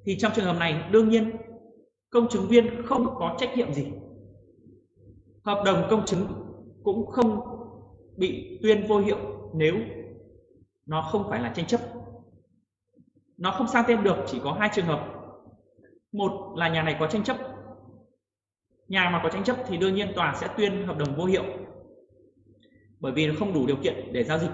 [0.05, 1.37] Thì trong trường hợp này đương nhiên
[2.11, 3.87] công chứng viên không có trách nhiệm gì.
[5.45, 6.27] Hợp đồng công chứng
[6.83, 7.41] cũng không
[8.17, 9.19] bị tuyên vô hiệu
[9.55, 9.75] nếu
[10.87, 11.81] nó không phải là tranh chấp.
[13.37, 15.16] Nó không sang tên được chỉ có hai trường hợp
[16.13, 17.37] một là nhà này có tranh chấp.
[18.89, 21.45] Nhà mà có tranh chấp thì đương nhiên tòa sẽ tuyên hợp đồng vô hiệu.
[23.01, 24.51] Bởi vì nó không đủ điều kiện để giao dịch,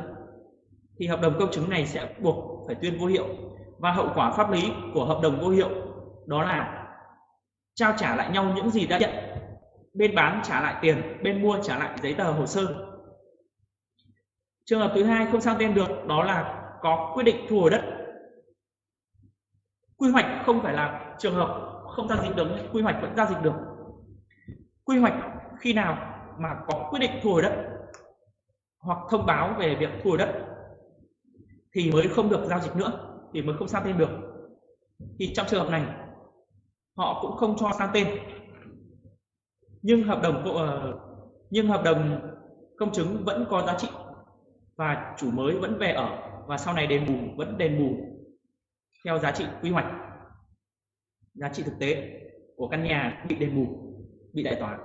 [0.99, 3.27] thì hợp đồng công chứng này sẽ buộc phải tuyên vô hiệu.
[3.79, 5.69] Và hậu quả pháp lý của hợp đồng vô hiệu
[6.27, 6.89] đó là
[7.75, 9.11] trao trả lại nhau những gì đã nhận,
[9.95, 12.89] bên bán trả lại tiền, bên mua trả lại giấy tờ hồ sơ.
[14.65, 17.71] Trường hợp thứ hai không sang tên được, đó là có quyết định thu hồi
[17.71, 17.83] đất.
[19.97, 23.27] Quy hoạch không phải là trường hợp không giao dịch được, quy hoạch vẫn giao
[23.27, 23.55] dịch được.
[24.85, 25.15] Quy hoạch
[25.59, 25.97] khi nào
[26.39, 27.53] mà có quyết định thu hồi đất
[28.79, 30.29] hoặc thông báo về việc thu hồi đất
[31.75, 32.93] thì mới không được giao dịch nữa,
[33.33, 34.11] thì mới không sang tên được.
[35.19, 35.87] Thì trong trường hợp này,
[36.97, 38.09] họ cũng không cho sang tên.
[39.83, 40.95] Nhưng hợp đồng ờ,
[41.51, 42.21] nhưng hợp đồng
[42.79, 43.89] công chứng vẫn có giá trị
[44.77, 47.97] và chủ mới vẫn về ở và sau này đền bù, vẫn đền bù
[49.05, 49.87] theo giá trị quy hoạch
[51.35, 52.21] giá trị thực tế
[52.57, 53.67] của căn nhà bị đền bù,
[54.33, 54.79] bị đại tỏa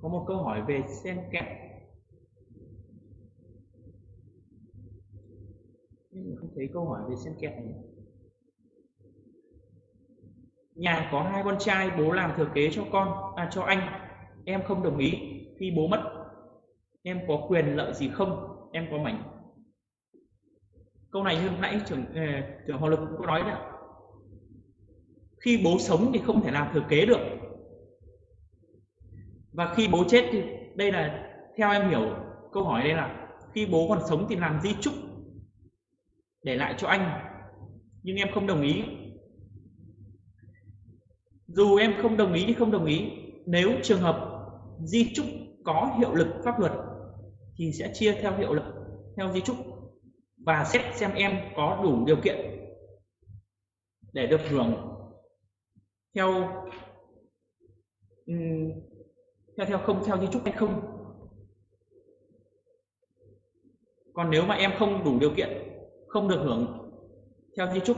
[0.00, 1.44] có một câu hỏi về sen kẹt
[6.10, 7.74] nhưng không thấy câu hỏi về sen kẹt này.
[10.74, 13.80] Nhà có hai con trai, bố làm thừa kế cho con à cho anh.
[14.44, 15.10] Em không đồng ý
[15.58, 16.13] khi bố mất
[17.04, 18.56] em có quyền lợi gì không?
[18.72, 19.22] Em có mảnh.
[21.10, 22.22] Câu này như nãy trưởng ờ,
[22.66, 23.56] trưởng hồ lực cũng có nói đấy
[25.44, 27.18] khi bố sống thì không thể làm thừa kế được.
[29.52, 30.42] Và khi bố chết thì,
[30.74, 32.14] đây là, theo em hiểu
[32.52, 34.94] câu hỏi đây là, khi bố còn sống thì làm di chúc
[36.42, 37.20] để lại cho anh.
[38.02, 38.82] Nhưng em không đồng ý.
[41.46, 43.10] Dù em không đồng ý thì không đồng ý.
[43.46, 44.46] Nếu trường hợp
[44.84, 45.26] di chúc
[45.64, 46.72] có hiệu lực pháp luật
[47.56, 48.64] thì sẽ chia theo hiệu lực
[49.16, 49.56] theo di trúc
[50.36, 52.36] và xét xem em có đủ điều kiện
[54.12, 54.74] để được hưởng
[56.14, 56.30] theo
[58.26, 58.70] um,
[59.56, 60.90] theo theo không theo di trúc hay không.
[64.12, 65.48] Còn nếu mà em không đủ điều kiện
[66.08, 66.90] không được hưởng
[67.56, 67.96] theo di trúc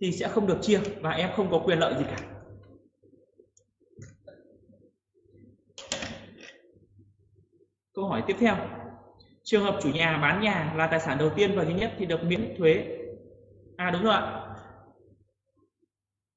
[0.00, 2.33] thì sẽ không được chia và em không có quyền lợi gì cả.
[7.94, 8.56] Câu hỏi tiếp theo.
[9.42, 12.06] Trường hợp chủ nhà bán nhà là tài sản đầu tiên và duy nhất thì
[12.06, 12.84] được miễn thuế.
[13.76, 14.40] À đúng rồi ạ.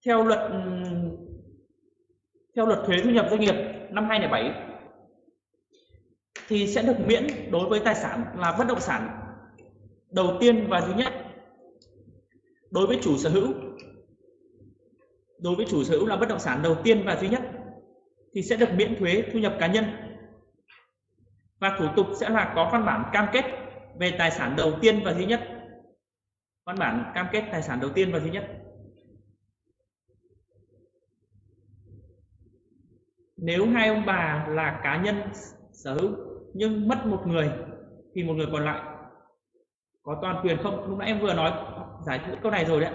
[0.05, 0.57] Theo luật ừ,
[2.55, 3.55] theo luật thuế thu nhập doanh nghiệp
[3.91, 4.51] năm 2007
[6.47, 9.19] thì sẽ được miễn đối với tài sản là bất động sản
[10.11, 11.13] đầu tiên và duy nhất
[12.71, 13.53] đối với chủ sở hữu.
[15.39, 17.41] Đối với chủ sở hữu là bất động sản đầu tiên và duy nhất
[18.33, 19.85] thì sẽ được miễn thuế thu nhập cá nhân
[21.59, 23.45] và thủ tục sẽ là có văn bản cam kết
[23.99, 25.41] về tài sản đầu tiên và duy nhất.
[26.65, 28.43] Văn bản cam kết tài sản đầu tiên và duy nhất.
[33.37, 35.21] Nếu hai ông bà là cá nhân,
[35.71, 36.11] sở hữu,
[36.53, 37.51] nhưng mất một người,
[38.13, 38.81] thì một người còn lại
[40.03, 40.89] có toàn quyền không?
[40.89, 41.51] Lúc nãy em vừa nói,
[42.05, 42.91] giải thích câu này rồi đấy.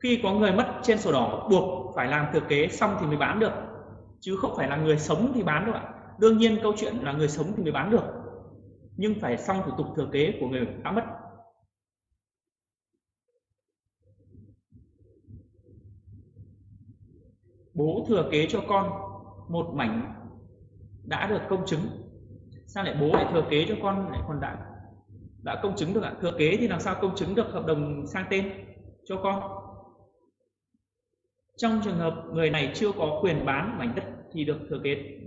[0.00, 3.16] Khi có người mất trên sổ đỏ, buộc phải làm thừa kế, xong thì mới
[3.16, 3.52] bán được.
[4.20, 7.12] Chứ không phải là người sống thì bán được ạ đương nhiên câu chuyện là
[7.12, 8.04] người sống thì mới bán được,
[8.96, 11.04] nhưng phải xong thủ tục thừa kế của người đã mất.
[17.74, 18.90] Bố thừa kế cho con
[19.48, 20.14] một mảnh
[21.04, 21.80] đã được công chứng.
[22.66, 24.76] Sao lại bố lại thừa kế cho con lại còn đã
[25.42, 26.14] đã công chứng được ạ?
[26.20, 28.52] Thừa kế thì làm sao công chứng được hợp đồng sang tên
[29.04, 29.42] cho con?
[31.56, 35.18] Trong trường hợp người này chưa có quyền bán mảnh đất thì được thừa kế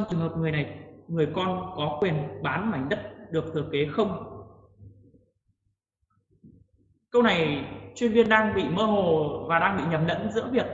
[0.00, 2.98] trong trường hợp người này, người con có quyền bán mảnh đất
[3.30, 4.26] được thừa kế không?
[7.10, 10.66] Câu này chuyên viên đang bị mơ hồ và đang bị nhầm lẫn giữa việc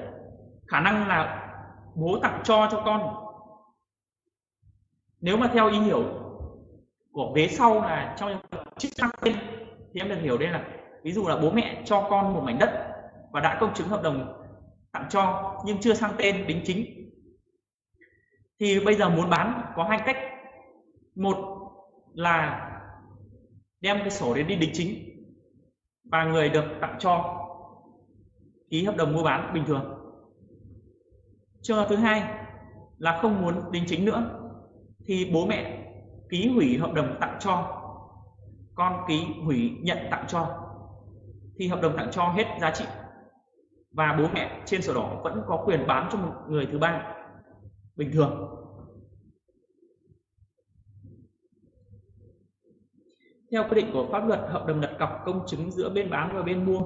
[0.67, 1.53] khả năng là
[1.95, 3.15] bố tặng cho cho con.
[5.21, 6.05] Nếu mà theo ý hiểu
[7.12, 8.41] của vế sau là trong
[8.79, 9.37] chức năng tên,
[9.95, 10.65] thì em được hiểu đây là,
[11.03, 12.71] ví dụ là bố mẹ cho con một mảnh đất
[13.33, 14.43] và đã công chứng hợp đồng
[14.93, 16.95] tặng cho nhưng chưa sang tên đính chính
[18.61, 20.16] thì bây giờ muốn bán có hai cách.
[21.14, 21.37] Một
[22.14, 22.71] là
[23.81, 25.16] đem cái sổ đến đi đính chính
[26.11, 27.42] và người được tặng cho
[28.71, 29.85] ký hợp đồng mua bán bình thường.
[31.62, 32.23] Trường hợp thứ hai
[32.99, 34.40] là không muốn đính chính nữa,
[35.07, 35.83] thì bố mẹ
[36.31, 37.83] ký hủy hợp đồng tặng cho,
[38.75, 40.62] con ký hủy nhận tặng cho,
[41.59, 42.85] thì hợp đồng tặng cho hết giá trị.
[43.92, 47.15] Và bố mẹ trên sổ đỏ vẫn có quyền bán cho một người thứ ba
[47.96, 48.52] bình thường.
[53.50, 56.37] Theo quy định của pháp luật, hợp đồng đặt cọc công chứng giữa bên bán
[56.37, 56.80] và bên mua,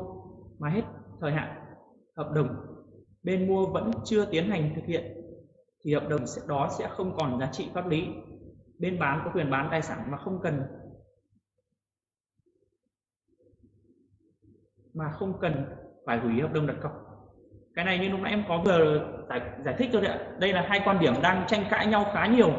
[0.58, 0.82] mà hết
[1.20, 1.76] thời hạn,
[2.16, 2.66] hợp đồng
[3.22, 5.16] bên mua vẫn chưa tiến hành thực hiện,
[5.82, 8.06] thì hợp đồng sẽ, đó sẽ không còn giá trị pháp lý.
[8.78, 10.62] Bên bán có quyền bán tài sản mà không cần,
[14.94, 15.64] mà không cần
[16.06, 17.09] phải hủy hợp đồng đặt cọc
[17.80, 20.18] cái này như lúc nãy em có vừa giải, giải thích rồi đấy ạ.
[20.38, 22.52] Đây là hai quan điểm đang tranh cãi nhau khá nhiều.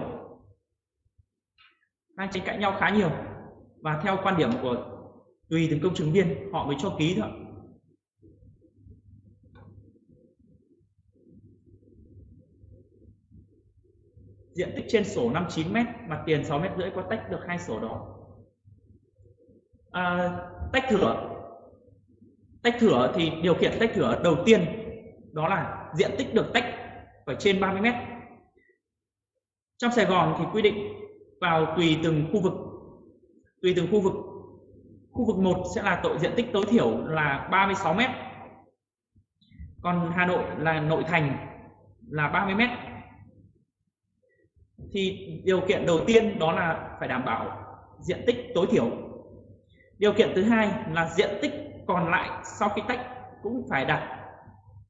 [2.16, 3.10] Đang tranh cãi nhau khá nhiều.
[3.82, 4.76] Và theo quan điểm của
[5.50, 7.30] tùy từng công chứng viên họ mới cho ký thôi
[14.54, 17.60] diện tích trên sổ 59 m mặt tiền 6 m rưỡi có tách được hai
[17.60, 18.18] sổ đó.
[19.92, 20.38] À,
[20.74, 21.28] tách thửa.
[22.64, 24.81] Tách thửa thì điều kiện tách thửa đầu tiên
[25.34, 26.66] đó là diện tích được tách
[27.26, 27.96] phải trên 30 mét.
[29.78, 30.94] trong Sài Gòn thì quy định
[31.42, 32.54] vào tùy từng khu vực
[33.62, 34.14] tùy từng khu vực.
[35.12, 38.10] Khu vực 1 sẽ là tội diện tích tối thiểu là 36 mét,
[39.82, 41.48] còn Hà Nội là nội thành
[42.10, 42.70] là 30 mét.
[44.94, 47.68] Thì điều kiện đầu tiên đó là phải đảm bảo
[48.00, 48.92] diện tích tối thiểu.
[49.98, 51.52] Điều kiện thứ hai là diện tích
[51.88, 53.00] còn lại sau khi tách
[53.44, 54.21] cũng phải đạt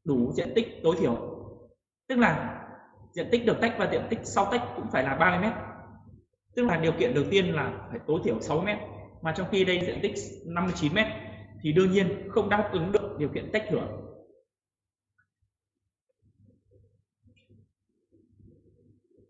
[0.03, 1.15] đủ diện tích tối thiểu.
[2.07, 2.57] Tức là
[3.11, 5.53] diện tích được tách và diện tích sau tách cũng phải là 30 mét.
[6.55, 8.77] Tức là điều kiện đầu tiên là phải tối thiểu 6 mét.
[9.21, 11.07] Mà trong khi đây diện tích 59 mét
[11.61, 13.87] thì đương nhiên không đáp ứng được điều kiện tách thửa.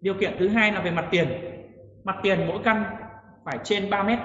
[0.01, 1.27] Điều kiện thứ hai là về mặt tiền.
[2.03, 2.83] Mặt tiền mỗi căn
[3.45, 4.19] phải trên 3 mét.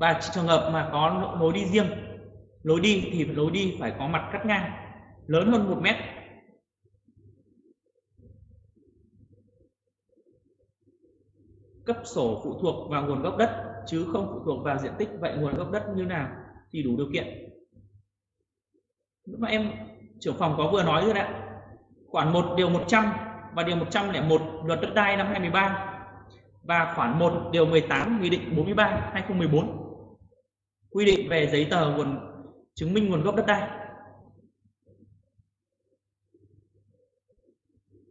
[0.00, 1.86] Và trường hợp mà có lối đi riêng,
[2.62, 4.70] lối đi thì lối đi phải có mặt cắt ngang,
[5.26, 5.96] lớn hơn một mét.
[11.84, 15.08] Cấp sổ phụ thuộc vào nguồn gốc đất, chứ không phụ thuộc vào diện tích.
[15.20, 16.28] Vậy nguồn gốc đất như nào
[16.72, 17.26] thì đủ điều kiện.
[19.24, 19.70] Lúc mà em
[20.20, 21.26] trưởng phòng có vừa nói rồi đấy
[22.06, 23.12] khoản 1 điều 100
[23.54, 25.96] và điều 101 luật đất đai năm 2013
[26.62, 29.89] và khoản 1 điều 18 nghị định 43 2014
[30.90, 32.18] quy định về giấy tờ nguồn,
[32.74, 33.70] chứng minh nguồn gốc đất đai.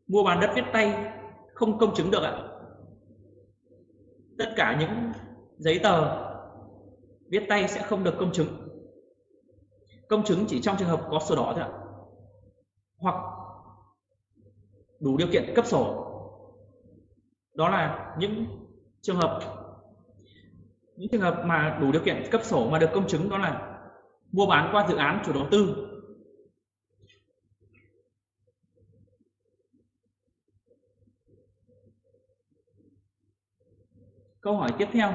[0.07, 1.13] Mua bán đất viết tay
[1.53, 2.47] không công chứng được ạ.
[4.37, 5.11] Tất cả những
[5.57, 6.25] giấy tờ
[7.29, 8.47] viết tay sẽ không được công chứng.
[10.09, 11.71] Công chứng chỉ trong trường hợp có sổ đỏ thôi ạ.
[12.97, 13.15] Hoặc
[14.99, 16.05] đủ điều kiện cấp sổ.
[17.53, 18.45] Đó là những
[19.01, 19.58] trường hợp
[20.99, 23.79] những trường hợp mà đủ điều kiện cấp sổ mà được công chứng đó là
[24.31, 25.85] mua bán qua dự án chủ đầu tư.
[34.41, 35.13] Câu hỏi tiếp theo.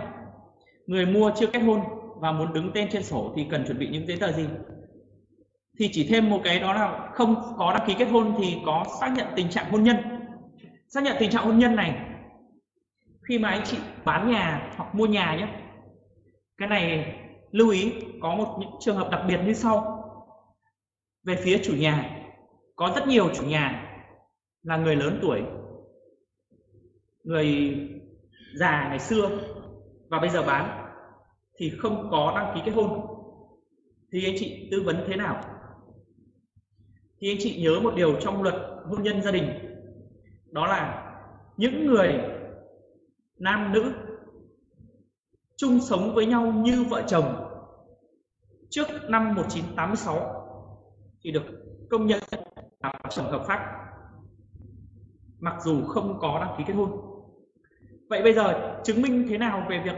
[0.86, 1.80] Người mua chưa kết hôn
[2.20, 4.46] và muốn đứng tên trên sổ thì cần chuẩn bị những giấy tờ gì?
[5.78, 8.84] Thì chỉ thêm một cái đó là không có đăng ký kết hôn thì có
[9.00, 9.96] xác nhận tình trạng hôn nhân.
[10.88, 12.14] Xác nhận tình trạng hôn nhân này,
[13.28, 15.63] khi mà anh chị bán nhà hoặc mua nhà nhé
[16.56, 17.14] cái này,
[17.50, 19.90] lưu ý, có một những trường hợp đặc biệt như sau.
[21.24, 22.26] Về phía chủ nhà,
[22.76, 23.96] có rất nhiều chủ nhà
[24.62, 25.42] là người lớn tuổi,
[27.24, 27.78] người
[28.58, 29.30] già ngày xưa
[30.08, 30.90] và bây giờ bán
[31.56, 33.00] thì không có đăng ký kết hôn.
[34.12, 35.44] Thì anh chị tư vấn thế nào?
[37.20, 39.48] Thì anh chị nhớ một điều trong luật hôn nhân gia đình,
[40.50, 41.12] đó là
[41.56, 42.20] những người
[43.38, 43.92] nam nữ
[45.56, 47.50] chung sống với nhau như vợ chồng.
[48.70, 50.44] Trước năm 1986
[51.22, 51.44] thì được
[51.90, 52.20] công nhận
[52.80, 53.84] là chồng hợp pháp
[55.38, 56.90] mặc dù không có đăng ký kết hôn.
[58.08, 59.96] Vậy bây giờ chứng minh thế nào về việc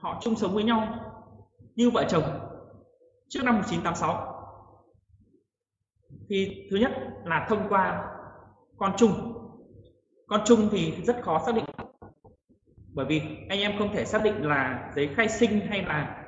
[0.00, 0.94] họ chung sống với nhau
[1.74, 2.22] như vợ chồng
[3.28, 4.34] trước năm 1986
[6.28, 6.92] thì thứ nhất
[7.24, 8.04] là thông qua
[8.76, 9.10] con chung.
[10.26, 11.64] Con chung thì rất khó xác định
[12.98, 16.24] bởi vì anh em không thể xác định là giấy khai sinh hay là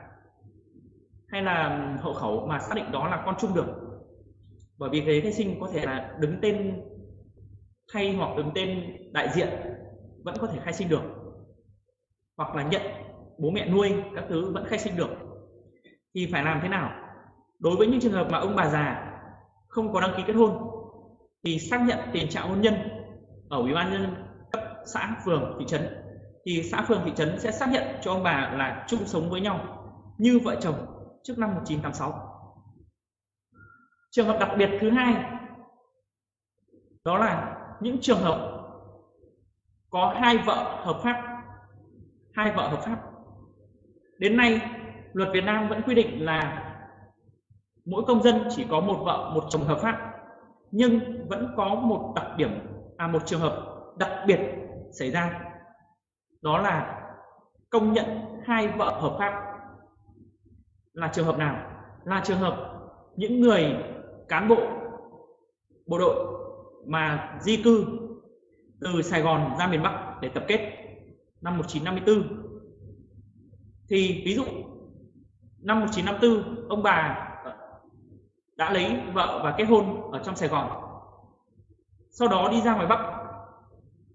[1.28, 3.66] hay là hộ khẩu mà xác định đó là con chung được.
[4.78, 6.82] Bởi vì giấy khai sinh có thể là đứng tên
[7.92, 9.48] thay hoặc đứng tên đại diện,
[10.24, 11.02] vẫn có thể khai sinh được.
[12.36, 12.82] Hoặc là nhận
[13.38, 15.10] bố mẹ nuôi, các thứ vẫn khai sinh được.
[16.14, 16.90] Thì phải làm thế nào?
[17.58, 19.12] Đối với những trường hợp mà ông bà già
[19.68, 20.52] không có đăng ký kết hôn,
[21.44, 22.74] thì xác nhận tình trạng hôn nhân
[23.48, 24.14] ở ủy ban nhân
[24.52, 24.62] cấp
[24.94, 25.82] xã, phường, thị trấn
[26.46, 29.40] thì xã phường thị trấn sẽ xác nhận cho ông bà là chung sống với
[29.40, 29.84] nhau
[30.18, 30.74] như vợ chồng
[31.22, 32.30] trước năm 1986
[34.10, 35.14] trường hợp đặc biệt thứ hai,
[37.04, 38.60] đó là những trường hợp
[39.90, 41.42] có hai vợ hợp pháp,
[42.32, 43.00] hai vợ hợp pháp.
[44.18, 44.60] Đến nay,
[45.12, 46.66] luật Việt Nam vẫn quy định là
[47.84, 50.12] mỗi công dân chỉ có một vợ, một chồng hợp pháp,
[50.70, 52.50] nhưng vẫn có một đặc điểm
[52.96, 53.66] à một trường hợp
[53.98, 54.40] đặc biệt
[54.92, 55.49] xảy ra
[56.42, 57.00] đó là
[57.70, 58.06] công nhận
[58.44, 59.46] hai vợ hợp pháp.
[60.92, 61.56] Là trường hợp nào?
[62.04, 62.80] Là trường hợp
[63.16, 63.76] những người
[64.28, 64.62] cán bộ
[65.86, 66.26] bộ đội
[66.86, 67.86] mà di cư
[68.80, 70.72] từ Sài Gòn ra miền Bắc để tập kết
[71.40, 72.50] năm 1954
[73.88, 74.44] thì ví dụ,
[75.58, 77.26] năm 1954 ông bà
[78.56, 80.70] đã lấy vợ và kết hôn ở trong Sài Gòn,
[82.10, 83.00] sau đó đi ra ngoài Bắc,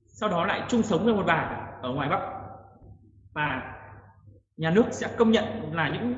[0.07, 2.21] sau đó lại chung sống với một bà ở ngoài Bắc.
[3.33, 3.75] Và
[4.57, 6.15] nhà nước sẽ công nhận là những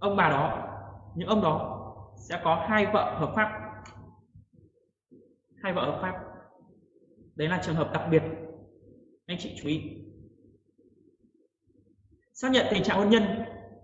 [0.00, 0.68] ông bà đó,
[1.14, 1.72] những ông đó
[2.16, 3.60] sẽ có hai vợ hợp pháp.
[5.62, 6.14] Hai vợ hợp pháp.
[7.36, 8.22] Đấy là trường hợp đặc biệt.
[9.26, 9.82] Anh chị chú ý.
[12.34, 13.22] Xác nhận tình trạng hôn nhân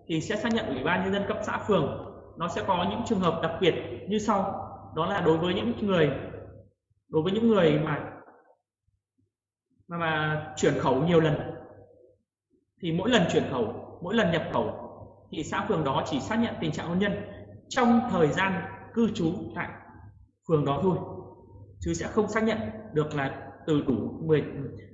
[0.07, 2.15] thì sẽ xác nhận ủy ban nhân dân cấp xã phường.
[2.37, 3.75] Nó sẽ có những trường hợp đặc biệt
[4.09, 4.43] như sau.
[4.97, 6.11] Đó là đối với những người,
[7.09, 8.12] đối với những người mà
[9.93, 11.35] mà, mà chuyển khẩu nhiều lần.
[12.81, 14.79] Thì mỗi lần chuyển khẩu mỗi lần nhập khẩu
[15.31, 17.13] thì xã phường đó chỉ xác nhận tình trạng hôn nhân
[17.69, 18.53] trong thời gian
[18.95, 19.69] cư trú tại
[20.49, 20.99] phường đó thôi.
[21.81, 22.59] Chứ sẽ không xác nhận
[22.93, 24.45] được là từ đủ 10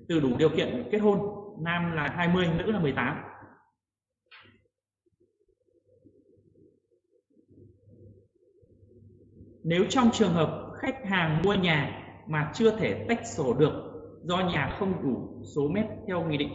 [0.09, 1.19] từ đủ điều kiện kết hôn
[1.61, 3.17] nam là 20 nữ là 18
[9.63, 13.88] nếu trong trường hợp khách hàng mua nhà mà chưa thể tách sổ được
[14.23, 16.53] do nhà không đủ số mét theo nghị định,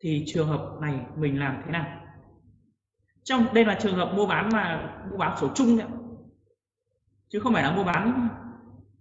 [0.00, 1.86] thì trường hợp này mình làm thế nào?
[3.24, 5.86] Trong, đây là trường hợp mua bán mà, mua bán sổ chung đấy
[7.28, 8.28] chứ không phải là mua bán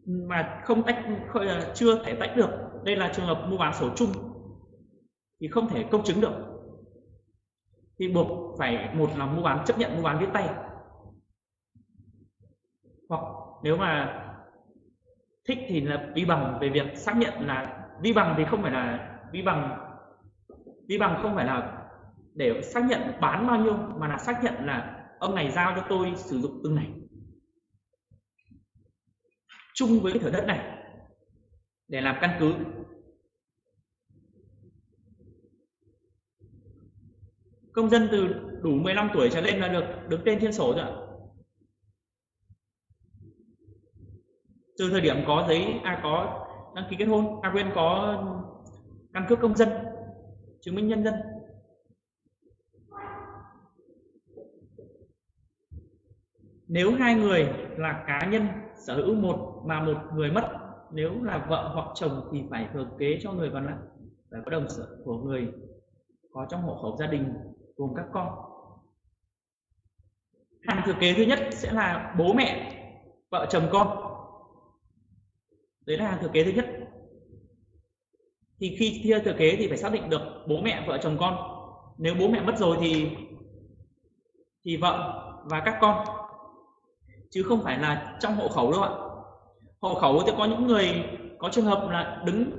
[0.05, 2.49] mà không tách ờ, chưa thể tách được.
[2.83, 4.11] Đây là trường hợp mua bán sổ chung,
[5.39, 6.33] thì không thể công chứng được.
[7.99, 10.49] Thì buộc phải một là mua bán, chấp nhận mua bán viết tay.
[13.09, 13.21] Hoặc
[13.63, 14.25] nếu mà
[15.49, 18.71] thích thì là vi bằng về việc xác nhận là vi bằng thì không phải
[18.71, 19.85] là vi bằng
[20.87, 21.85] vi bằng không phải là
[22.33, 25.85] để xác nhận bán bao nhiêu, mà là xác nhận là ông này giao cho
[25.89, 26.87] tôi sử dụng từng này.
[29.73, 30.59] Chung với cái thửa đất này
[31.87, 32.53] để làm căn cứ.
[37.73, 38.27] Công dân từ
[38.61, 41.08] đủ 15 tuổi trở lên là được đứng tên trên sổ rồi ạ?
[44.79, 48.17] Từ thời điểm có giấy à có đăng ký kết hôn à quên, có
[49.13, 49.69] căn cước công dân,
[50.61, 51.13] chứng minh nhân dân.
[56.67, 60.43] Nếu hai người là cá nhân, sở hữu một mà một người mất,
[60.91, 63.77] nếu là vợ hoặc chồng thì phải thừa kế cho người còn lại.
[64.31, 65.47] Phải có đồng sở của người
[66.31, 67.33] có trong hộ khẩu gia đình
[67.75, 68.27] gồm các con.
[70.67, 72.75] Hàng thừa kế thứ nhất sẽ là bố mẹ,
[73.31, 74.08] vợ chồng con
[75.89, 76.65] đấy là hàng thừa kế thứ nhất.
[78.59, 81.35] Thì khi chia thừa kế thì phải xác định được bố mẹ, vợ, chồng con.
[81.97, 83.09] Nếu bố mẹ mất rồi thì
[84.63, 86.05] thì vợ và các con.
[87.29, 88.89] Chứ không phải là trong hộ khẩu đâu ạ.
[89.81, 91.03] Hộ khẩu thì có những người
[91.39, 92.51] có trường hợp là đứng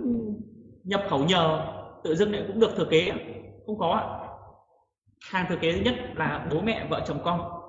[0.85, 1.73] nhập khẩu nhờ,
[2.05, 3.13] tự dưng lại cũng được thừa kế
[3.67, 4.05] không có ạ.
[5.31, 7.60] Hàng thừa kế thứ nhất là bố mẹ, vợ, chồng con.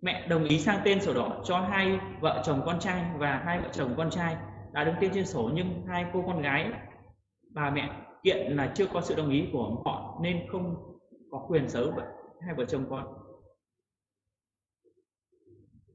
[0.00, 3.60] Mẹ đồng ý sang tên sổ đỏ cho hai vợ chồng con trai và hai
[3.60, 4.36] vợ chồng con trai.
[4.72, 6.70] Đã đứng tên trên sổ nhưng hai cô con gái,
[7.54, 7.90] bà mẹ
[8.22, 10.76] kiện là chưa có sự đồng ý của họ nên không
[11.30, 11.92] có quyền sở hữu
[12.40, 13.06] hai vợ chồng con.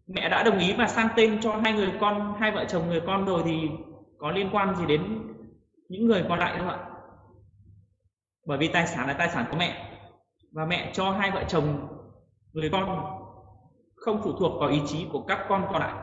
[0.08, 3.02] Mẹ đã đồng ý và sang tên cho hai người con, hai vợ chồng người
[3.08, 3.70] con rồi thì
[4.18, 5.20] có liên quan gì đến
[5.90, 6.90] những người còn lại không ạ?
[8.46, 10.00] Bởi vì tài sản là tài sản của mẹ
[10.52, 11.88] và mẹ cho hai vợ chồng
[12.54, 13.13] người con
[14.04, 15.94] không phụ thuộc vào ý chí của các con còn lại.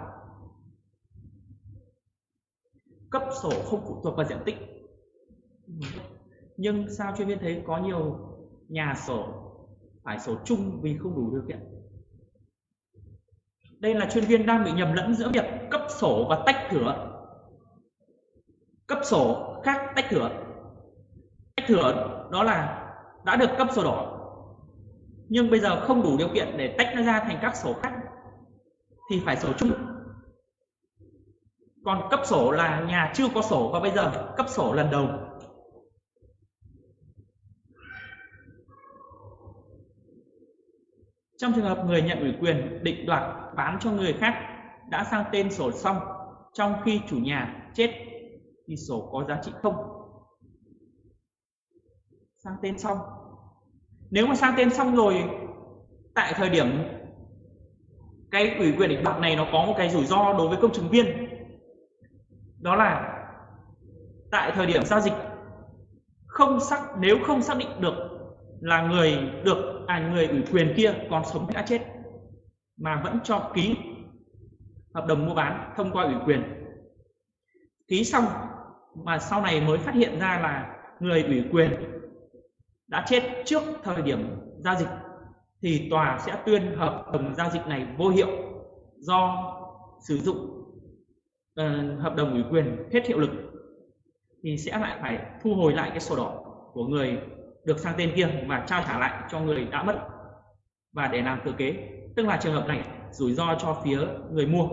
[3.10, 4.56] Cấp sổ không phụ thuộc vào diện tích.
[6.56, 8.16] Nhưng sao chuyên viên thấy có nhiều
[8.68, 9.46] nhà sổ
[10.02, 11.58] phải sổ chung vì không đủ điều kiện?
[13.78, 17.20] Đây là chuyên viên đang bị nhầm lẫn giữa việc cấp sổ và tách thửa.
[18.86, 20.30] Cấp sổ khác tách thửa.
[21.56, 21.92] Tách thửa
[22.32, 22.86] đó là
[23.24, 24.09] đã được cấp sổ đỏ
[25.30, 27.92] nhưng bây giờ không đủ điều kiện để tách nó ra thành các sổ khác
[29.10, 29.72] thì phải sổ chung.
[31.84, 35.08] Còn cấp sổ là nhà chưa có sổ, và bây giờ cấp sổ lần đầu.
[41.36, 43.22] Trong trường hợp người nhận ủy quyền định đoạt
[43.56, 44.34] bán cho người khác
[44.90, 45.98] đã sang tên sổ xong,
[46.52, 47.90] trong khi chủ nhà chết,
[48.66, 49.74] thì sổ có giá trị không?
[52.36, 52.98] Sang tên xong
[54.10, 55.24] nếu mà sang tên xong rồi,
[56.14, 56.66] tại thời điểm
[58.30, 60.72] cái ủy quyền định đoạt này nó có một cái rủi ro đối với công
[60.72, 61.06] chứng viên,
[62.60, 63.16] đó là
[64.30, 65.12] tại thời điểm giao dịch,
[66.26, 67.94] không xác, nếu không xác định được
[68.60, 71.82] là người được à người ủy quyền kia còn sống đã chết,
[72.76, 73.76] mà vẫn cho ký
[74.94, 76.42] hợp đồng mua bán thông qua ủy quyền.
[77.88, 78.24] Ký xong
[78.94, 81.99] mà sau này mới phát hiện ra là người ủy quyền
[82.90, 84.88] đã chết trước thời điểm giao dịch
[85.62, 88.28] thì tòa sẽ tuyên hợp đồng giao dịch này vô hiệu
[88.98, 89.52] do
[90.08, 90.36] sử dụng
[91.60, 93.30] uh, hợp đồng ủy quyền hết hiệu lực
[94.42, 97.18] thì sẽ lại phải thu hồi lại cái sổ đỏ của người
[97.64, 99.98] được sang tên kia và trao trả lại cho người đã mất
[100.92, 101.88] và để làm thừa kế.
[102.16, 103.98] Tức là trường hợp này rủi ro cho phía
[104.32, 104.68] người mua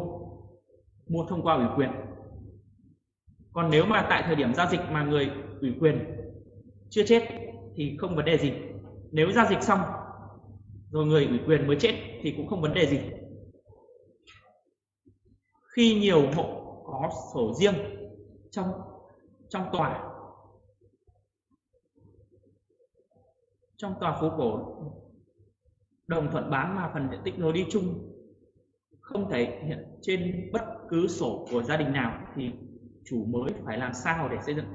[1.08, 1.90] mua thông qua ủy quyền.
[3.54, 6.00] Còn nếu mà tại thời điểm giao dịch mà người ủy quyền
[6.90, 7.47] chưa chết
[7.78, 8.54] thì không vấn đề gì.
[9.12, 9.80] Nếu giao dịch xong
[10.92, 13.00] rồi người ủy quyền mới chết thì cũng không vấn đề gì.
[15.76, 17.76] Khi nhiều hộ có sổ riêng
[18.52, 18.72] trong
[19.50, 20.04] trong tòa
[23.78, 24.78] trong tòa phố cổ
[26.08, 28.14] đồng thuận bán mà phần diện tích lối đi chung
[29.00, 32.52] không thể hiện trên bất cứ sổ của gia đình nào thì
[33.06, 34.66] chủ mới phải làm sao để xây dựng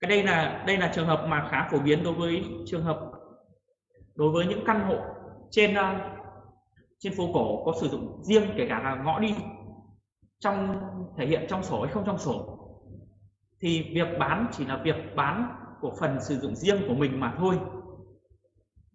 [0.00, 3.10] cái đây là đây là trường hợp mà khá phổ biến đối với trường hợp,
[4.14, 4.96] đối với những căn hộ
[5.50, 5.94] trên ờ,
[6.98, 9.34] trên phố cổ có sử dụng riêng, kể cả là ngõ đi,
[10.38, 10.76] trong,
[11.16, 12.58] thể hiện trong sổ hay không trong sổ.
[13.60, 17.34] Thì việc bán chỉ là việc bán của phần sử dụng riêng của mình mà
[17.38, 17.58] thôi.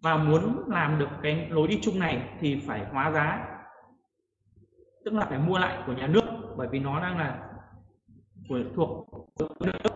[0.02, 3.48] Và muốn làm được cái lối đi chung này thì phải hóa giá,
[5.04, 6.24] tức là phải mua lại của nhà nước,
[6.56, 7.48] bởi vì nó đang là
[8.48, 9.06] của, thuộc
[9.60, 9.93] nước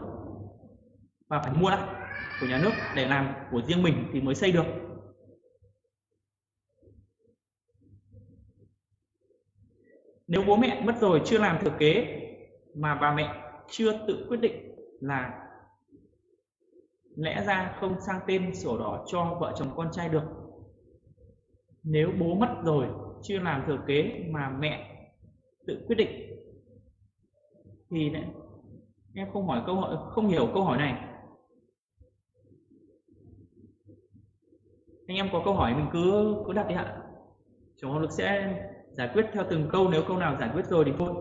[1.29, 1.83] và phải mua lại
[2.41, 4.67] của nhà nước để làm của riêng mình thì mới xây được.
[10.27, 12.21] Nếu bố mẹ mất rồi chưa làm thừa kế
[12.75, 15.45] mà bà mẹ chưa tự quyết định là
[17.17, 20.23] lẽ ra không sang tên sổ đỏ cho vợ chồng con trai được.
[21.83, 22.87] Nếu bố mất rồi
[23.23, 25.05] chưa làm thừa kế mà mẹ
[25.67, 26.11] tự quyết định
[27.91, 28.13] thì
[29.15, 31.08] em không hỏi câu hỏi không hiểu câu hỏi này.
[35.09, 36.97] Anh em có câu hỏi mình cứ cứ đặt đi ạ.
[37.77, 38.55] Chúng lực sẽ
[38.93, 41.15] giải quyết theo từng câu, nếu câu nào giải quyết rồi thì thôi.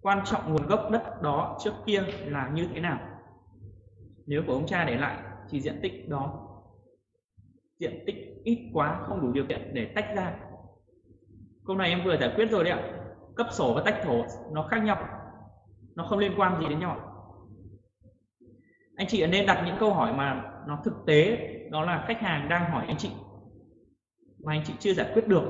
[0.00, 2.98] Quan trọng nguồn gốc đất đó trước kia là như thế nào?
[4.26, 6.48] Nếu của ông cha để lại thì diện tích đó,
[7.78, 10.36] diện tích ít quá, không đủ điều kiện để tách ra.
[11.66, 13.00] Câu này em vừa giải quyết rồi đấy ạ.
[13.36, 15.08] Cấp sổ và tách thổ nó khác nhau.
[15.94, 17.13] Nó không liên quan gì đến nhau
[18.96, 21.36] anh chị nên đặt những câu hỏi mà nó thực tế,
[21.70, 23.10] đó là khách hàng đang hỏi anh chị
[24.44, 25.44] mà anh chị chưa giải quyết được.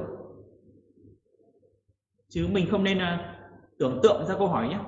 [2.28, 3.36] Chứ mình không nên ờ,
[3.78, 4.78] tưởng tượng ra câu hỏi nhé.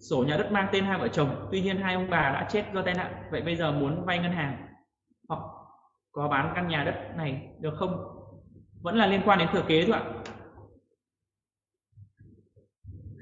[0.00, 2.64] Sổ nhà đất mang tên hai vợ chồng, tuy nhiên hai ông bà đã chết
[2.74, 4.66] do tai nạn, vậy bây giờ muốn vay ngân hàng
[5.28, 5.40] hoặc
[6.12, 8.12] có bán căn nhà đất này được không?
[8.82, 10.04] Vẫn là liên quan đến thừa kế thôi ạ.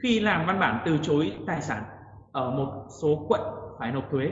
[0.02, 1.93] Khi làm văn bản từ chối tài sản
[2.34, 3.40] ở một số quận
[3.78, 4.30] phải nộp thuế.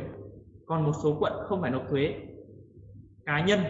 [0.67, 2.15] Còn một số quận không phải nộp thuế
[3.27, 3.61] cá nhân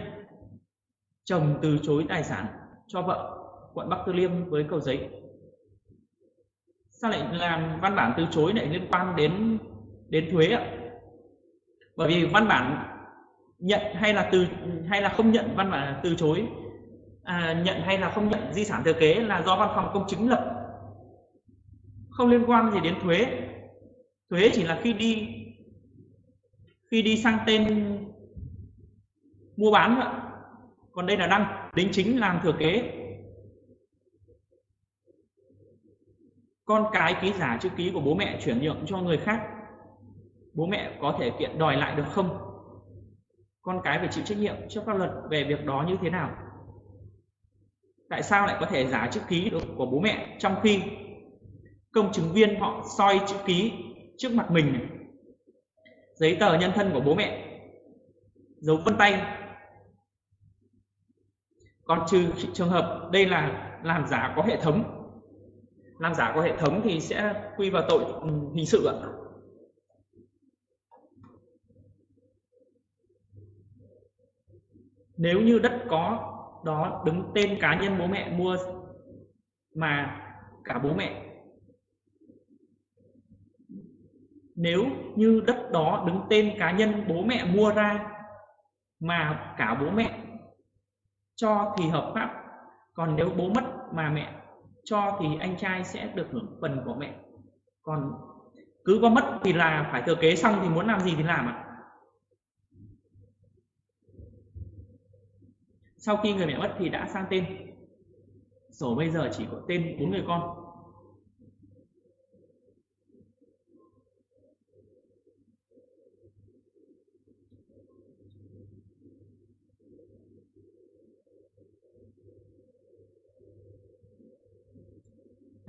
[1.23, 2.45] chồng từ chối tài sản
[2.87, 3.39] cho vợ
[3.73, 5.09] quận Bắc Từ Liêm với cầu giấy.
[6.89, 9.57] Sao lại làm văn bản từ chối lại liên quan đến
[10.09, 10.77] đến thuế ạ?
[11.95, 12.87] Bởi vì văn bản
[13.59, 14.45] nhận hay là từ
[14.87, 16.47] hay là không nhận văn bản từ chối
[17.23, 20.07] à, nhận hay là không nhận di sản thừa kế là do văn phòng công
[20.07, 20.49] chứng lập.
[22.09, 23.49] Không liên quan gì đến thuế
[24.33, 25.27] thuế chỉ là khi đi
[26.91, 27.97] khi đi sang tên
[29.57, 30.23] mua bán thôi
[30.91, 32.99] còn đây là đăng, đính chính làm thừa kế.
[36.65, 39.41] Con cái ký giả chữ ký của bố mẹ chuyển nhượng cho người khác,
[40.53, 42.37] bố mẹ có thể kiện đòi lại được không?
[43.61, 46.31] Con cái phải chịu trách nhiệm trước pháp luật về việc đó như thế nào?
[48.09, 50.81] Tại sao lại có thể giả chữ ký được của bố mẹ trong khi
[51.91, 53.71] công chứng viên họ soi chữ ký
[54.17, 54.89] trước mặt mình
[56.15, 57.59] giấy tờ nhân thân của bố mẹ.
[58.57, 59.21] Dấu vân tay.
[61.83, 64.99] Còn trừ trường hợp đây là làm giả có hệ thống.
[65.99, 68.95] Làm giả có hệ thống thì sẽ quy vào tội ừ, hình sự ạ.
[75.17, 76.29] Nếu như đất có
[76.65, 78.57] đó đứng tên cá nhân bố mẹ mua
[79.75, 80.19] mà
[80.63, 81.22] cả bố mẹ
[84.55, 84.85] nếu
[85.15, 88.09] như đất đó đứng tên cá nhân bố mẹ mua ra
[88.99, 90.19] mà cả bố mẹ
[91.35, 92.43] cho thì hợp pháp,
[92.93, 94.33] còn nếu bố mất mà mẹ
[94.83, 97.15] cho thì anh trai sẽ được hưởng phần của mẹ.
[97.81, 98.13] Còn
[98.85, 101.47] cứ có mất thì là phải thừa kế xong thì muốn làm gì thì làm
[101.47, 101.59] ạ.
[105.97, 107.45] Sau khi người mẹ mất thì đã sang tên.
[108.71, 110.62] Sổ bây giờ chỉ có tên bốn người con.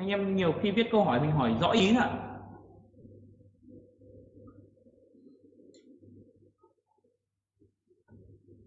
[0.04, 2.10] Anh em nhiều khi viết câu hỏi mình hỏi rõ ý ạ.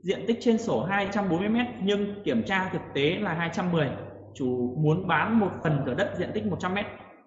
[0.01, 3.89] Diện tích trên sổ 240 m nhưng kiểm tra thực tế là 210
[4.33, 6.77] chủ muốn bán một phần thửa đất diện tích 100 m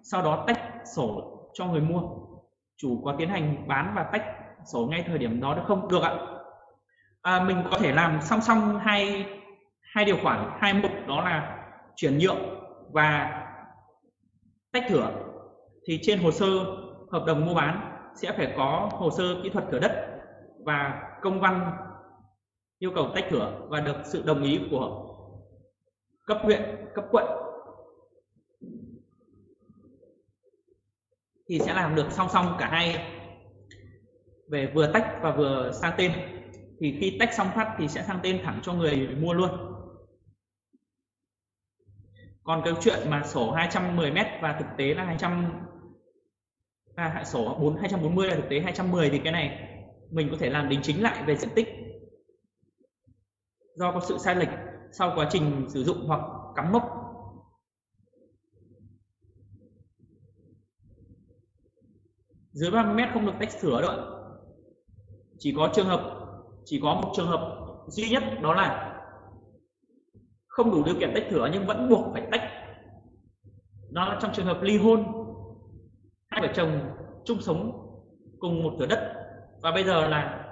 [0.03, 0.59] sau đó tách
[0.95, 2.01] sổ cho người mua.
[2.77, 4.23] Chủ có tiến hành bán và tách
[4.73, 5.87] sổ ngay thời điểm đó được không?
[5.87, 6.15] Được ạ.
[7.21, 9.25] À, mình có thể làm song song hai
[9.81, 10.49] hai điều khoản.
[10.59, 11.57] Hai mục đó là
[11.95, 12.39] chuyển nhượng
[12.93, 13.40] và
[14.71, 15.11] tách thửa
[15.87, 16.47] thì trên hồ sơ
[17.11, 19.91] hợp đồng mua bán sẽ phải có hồ sơ kỹ thuật thửa đất
[20.65, 21.71] và công văn
[22.79, 25.07] yêu cầu tách thửa và được sự đồng ý của
[26.25, 26.61] cấp huyện,
[26.95, 27.25] cấp quận.
[31.47, 33.05] Thì sẽ làm được song song cả hai.
[34.47, 36.11] Về vừa tách và vừa sang tên
[36.79, 39.49] thì khi tách xong phát thì sẽ sang tên thẳng cho người mua luôn
[42.43, 45.53] còn cái chuyện mà sổ 210 m và thực tế là 200
[46.95, 49.67] à, sổ 4 240 là thực tế 210 thì cái này
[50.11, 51.67] mình có thể làm đính chính lại về diện tích
[53.75, 54.49] do có sự sai lệch
[54.91, 56.21] sau quá trình sử dụng hoặc
[56.55, 56.83] cắm mốc.
[62.51, 64.21] Dưới 30 mét không được tách thửa đâu
[65.37, 66.27] chỉ có trường hợp
[66.65, 68.90] chỉ có một trường hợp duy nhất đó là
[70.51, 72.41] không đủ điều kiện tách thửa nhưng vẫn buộc phải tách.
[73.89, 75.03] Đó là trong trường hợp ly hôn,
[76.27, 76.79] hai vợ chồng
[77.25, 77.87] chung sống
[78.39, 79.13] cùng một thửa đất,
[79.61, 80.47] và bây giờ là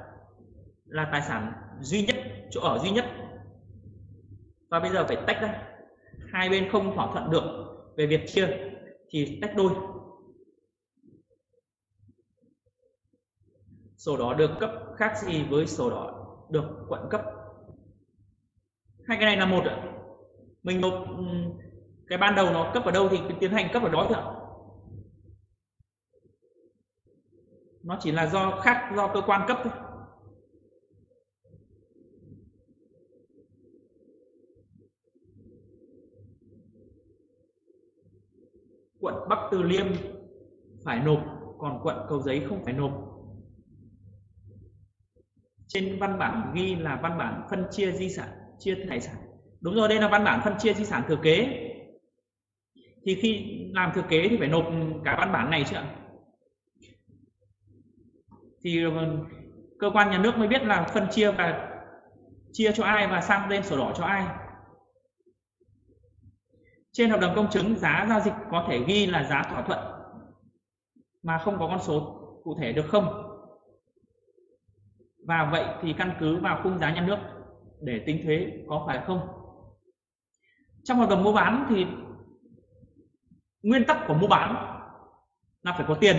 [0.85, 2.15] là tài sản duy nhất,
[2.51, 3.05] chỗ ở duy nhất.
[4.69, 5.63] Và bây giờ phải tách ra.
[6.31, 7.43] Hai bên không thỏa thuận được
[7.97, 8.47] về việc chia
[9.09, 9.73] thì tách đôi.
[13.97, 17.21] Sổ đỏ được cấp khác gì với sổ đỏ được quận cấp
[19.09, 19.83] hai cái này là một ạ.
[20.63, 20.93] Mình nộp
[22.07, 24.25] cái ban đầu nó cấp ở đâu thì tiến hành cấp ở đó thôi ạ.
[27.83, 29.73] Nó chỉ là do khác, do cơ quan cấp thôi.
[38.99, 39.85] Quận Bắc Từ Liêm
[40.83, 41.19] phải nộp,
[41.57, 42.91] còn quận Cầu Giấy không phải nộp.
[45.67, 49.15] Trên văn bản ghi là văn bản phân chia di sản chia tài sản.
[49.61, 51.65] Đúng rồi, đây là văn bản phân chia di sản thừa kế.
[53.03, 54.65] Thì khi làm thừa kế thì phải nộp
[55.05, 55.95] cả văn bản này chứ ạ.
[58.61, 59.17] Thì ờ,
[59.79, 61.75] cơ quan nhà nước mới biết là phân chia và
[62.51, 64.27] chia cho ai và sang tên sổ đỏ cho ai.
[66.91, 69.79] Trên hợp đồng công chứng, giá giao dịch có thể ghi là giá thỏa thuận,
[71.23, 73.25] mà không có con số cụ thể được không?
[75.27, 77.38] Và vậy thì căn cứ vào khung giá nhà nước
[77.81, 79.19] để tính thuế có phải không?
[80.83, 81.85] Trong hợp đồng mua bán thì
[83.63, 84.55] nguyên tắc của mua bán
[85.63, 86.17] là phải có tiền.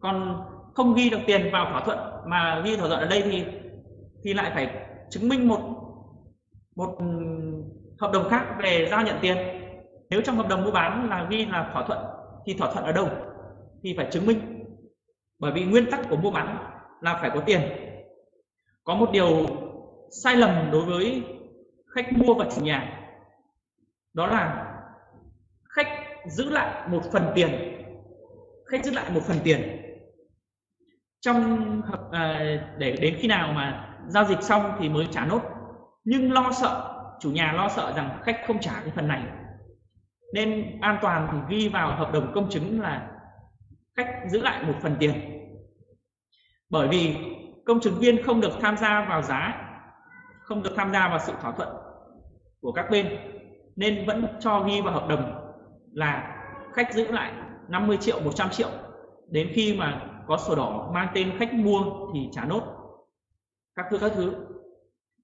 [0.00, 0.44] Còn
[0.74, 3.44] không ghi được tiền vào thỏa thuận, mà ghi thỏa thuận ở đây thì
[4.24, 5.60] thì lại phải chứng minh một
[6.76, 6.98] một
[8.00, 9.36] hợp đồng khác về giao nhận tiền.
[10.10, 11.98] Nếu trong hợp đồng mua bán là ghi là thỏa thuận,
[12.46, 13.08] thì thỏa thuận ở đâu
[13.82, 14.64] thì phải chứng minh.
[15.38, 16.56] Bởi vì nguyên tắc của mua bán
[17.00, 17.60] là phải có tiền
[18.88, 19.46] có một điều
[20.10, 21.22] sai lầm đối với
[21.94, 23.08] khách mua và chủ nhà.
[24.14, 24.66] Đó là
[25.68, 25.88] khách
[26.26, 27.48] giữ lại một phần tiền.
[28.66, 29.82] Khách giữ lại một phần tiền.
[31.20, 31.82] Trong
[32.12, 32.40] à,
[32.78, 35.42] để đến khi nào mà giao dịch xong thì mới trả nốt.
[36.04, 39.22] Nhưng lo sợ chủ nhà lo sợ rằng khách không trả cái phần này.
[40.34, 43.10] Nên an toàn thì ghi vào hợp đồng công chứng là
[43.96, 45.12] khách giữ lại một phần tiền.
[46.70, 47.16] Bởi vì
[47.68, 49.62] công chứng viên không được tham gia vào giá,
[50.40, 51.68] không được tham gia vào sự thỏa thuận
[52.60, 53.18] của các bên,
[53.76, 55.52] nên vẫn cho ghi vào hợp đồng
[55.92, 56.36] là
[56.72, 57.32] khách giữ lại
[57.68, 58.68] 50 triệu 100 triệu.
[59.30, 61.82] Đến khi mà có sổ đỏ mang tên khách mua
[62.14, 62.62] thì trả nốt.
[63.74, 64.34] Các thứ các thứ.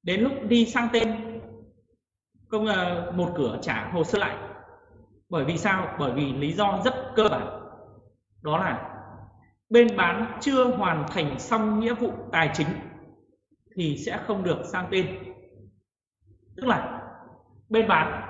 [0.02, 1.40] Đến lúc đi sang tên,
[2.48, 4.36] công là một cửa trả hồ sơ lại.
[5.28, 5.96] Bởi vì sao?
[5.98, 7.60] Bởi vì lý do rất cơ bản.
[8.42, 8.93] Đó là
[9.74, 12.66] bên bán chưa hoàn thành xong nghĩa vụ tài chính
[13.76, 15.06] thì sẽ không được sang tên.
[16.56, 17.02] Tức là
[17.68, 18.20] bên bán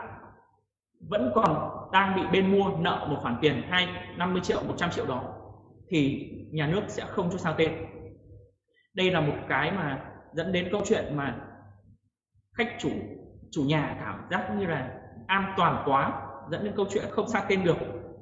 [1.09, 5.07] vẫn còn đang bị bên mua nợ một khoản tiền hai 50 triệu 100 triệu
[5.07, 5.23] đó
[5.89, 7.73] thì nhà nước sẽ không cho sang tên.
[8.95, 11.37] Đây là một cái mà dẫn đến câu chuyện mà
[12.53, 12.91] khách chủ
[13.51, 14.91] chủ nhà cảm giác như là
[15.27, 16.13] an toàn quá,
[16.51, 17.77] dẫn đến câu chuyện không sang tên được.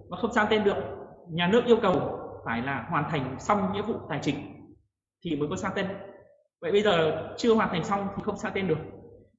[0.08, 0.76] Và không sang tên được,
[1.28, 4.36] nhà nước yêu cầu phải là hoàn thành xong nghĩa vụ tài chính
[5.24, 5.86] thì mới có sang tên.
[6.60, 8.78] Vậy bây giờ chưa hoàn thành xong thì không sang tên được.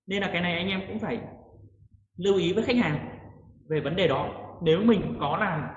[0.07, 1.19] Nên là cái này anh em cũng phải
[2.17, 3.19] lưu ý với khách hàng
[3.69, 4.29] về vấn đề đó.
[4.61, 5.67] Nếu mình có làm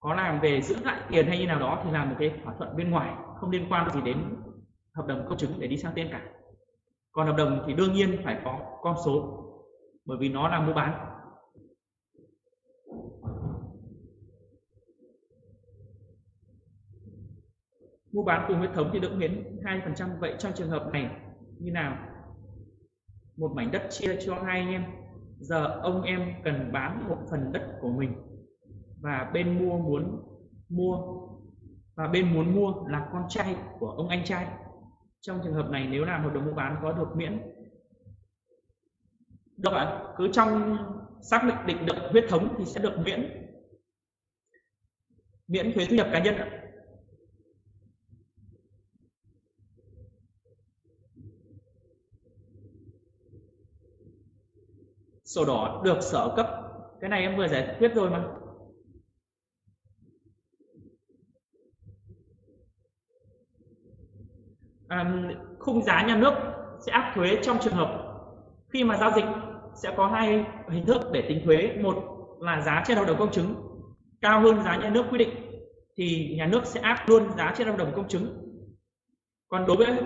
[0.00, 2.54] có làm về giữ lại tiền hay như nào đó thì làm một cái thỏa
[2.58, 4.18] thuận bên ngoài, không liên quan gì đến
[4.94, 6.22] hợp đồng công chứng để đi sang tên cả.
[7.12, 9.44] Còn hợp đồng thì đương nhiên phải có con số,
[10.04, 11.13] bởi vì nó là mua bán.
[18.14, 21.10] Mua bán cùng huyết thống thì được miễn 2% vậy trong trường hợp này
[21.58, 21.96] như nào?
[23.36, 24.84] Một mảnh đất chia cho hai anh em.
[25.38, 28.12] Giờ ông em cần bán một phần đất của mình
[29.00, 30.22] và bên mua muốn
[30.68, 30.98] mua
[31.94, 34.46] và bên muốn mua là con trai của ông anh trai.
[35.20, 37.42] Trong trường hợp này nếu làm hợp đồng mua bán có được miễn.
[39.56, 40.76] Được ạ cứ trong
[41.20, 43.50] xác định định được huyết thống thì sẽ được miễn.
[45.48, 46.63] Miễn thuế thu nhập cá nhân ạ.
[55.34, 56.46] Sổ đỏ được sở cấp.
[57.00, 58.24] Cái này em vừa giải quyết rồi mà.
[64.88, 65.12] À,
[65.58, 66.34] khung giá nhà nước
[66.86, 68.00] sẽ áp thuế trong trường hợp
[68.68, 69.24] khi mà giao dịch
[69.74, 71.76] sẽ có hai hình thức để tính thuế.
[71.82, 71.94] Một
[72.40, 73.54] là giá trên hợp đồng công chứng
[74.20, 75.30] cao hơn giá nhà nước quy định
[75.96, 78.26] thì nhà nước sẽ áp luôn giá trên hợp đồng công chứng.
[79.48, 79.98] Còn đối với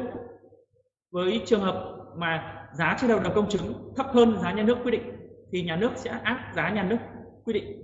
[1.11, 4.79] với trường hợp mà giá trên hợp đồng công chứng thấp hơn giá nhà nước
[4.85, 5.18] quy định
[5.51, 6.99] thì nhà nước sẽ áp giá nhà nước
[7.44, 7.82] quy định.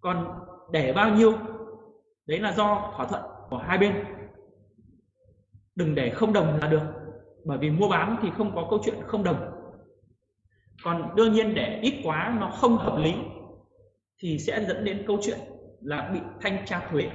[0.00, 0.40] Còn
[0.72, 1.32] để bao nhiêu,
[2.26, 4.04] đấy là do thỏa thuận của hai bên.
[5.74, 6.82] Đừng để không đồng là được,
[7.44, 9.52] bởi vì mua bán thì không có câu chuyện không đồng.
[10.82, 13.14] Còn đương nhiên để ít quá nó không hợp lý
[14.18, 15.38] thì sẽ dẫn đến câu chuyện
[15.80, 17.10] là bị thanh tra thuế.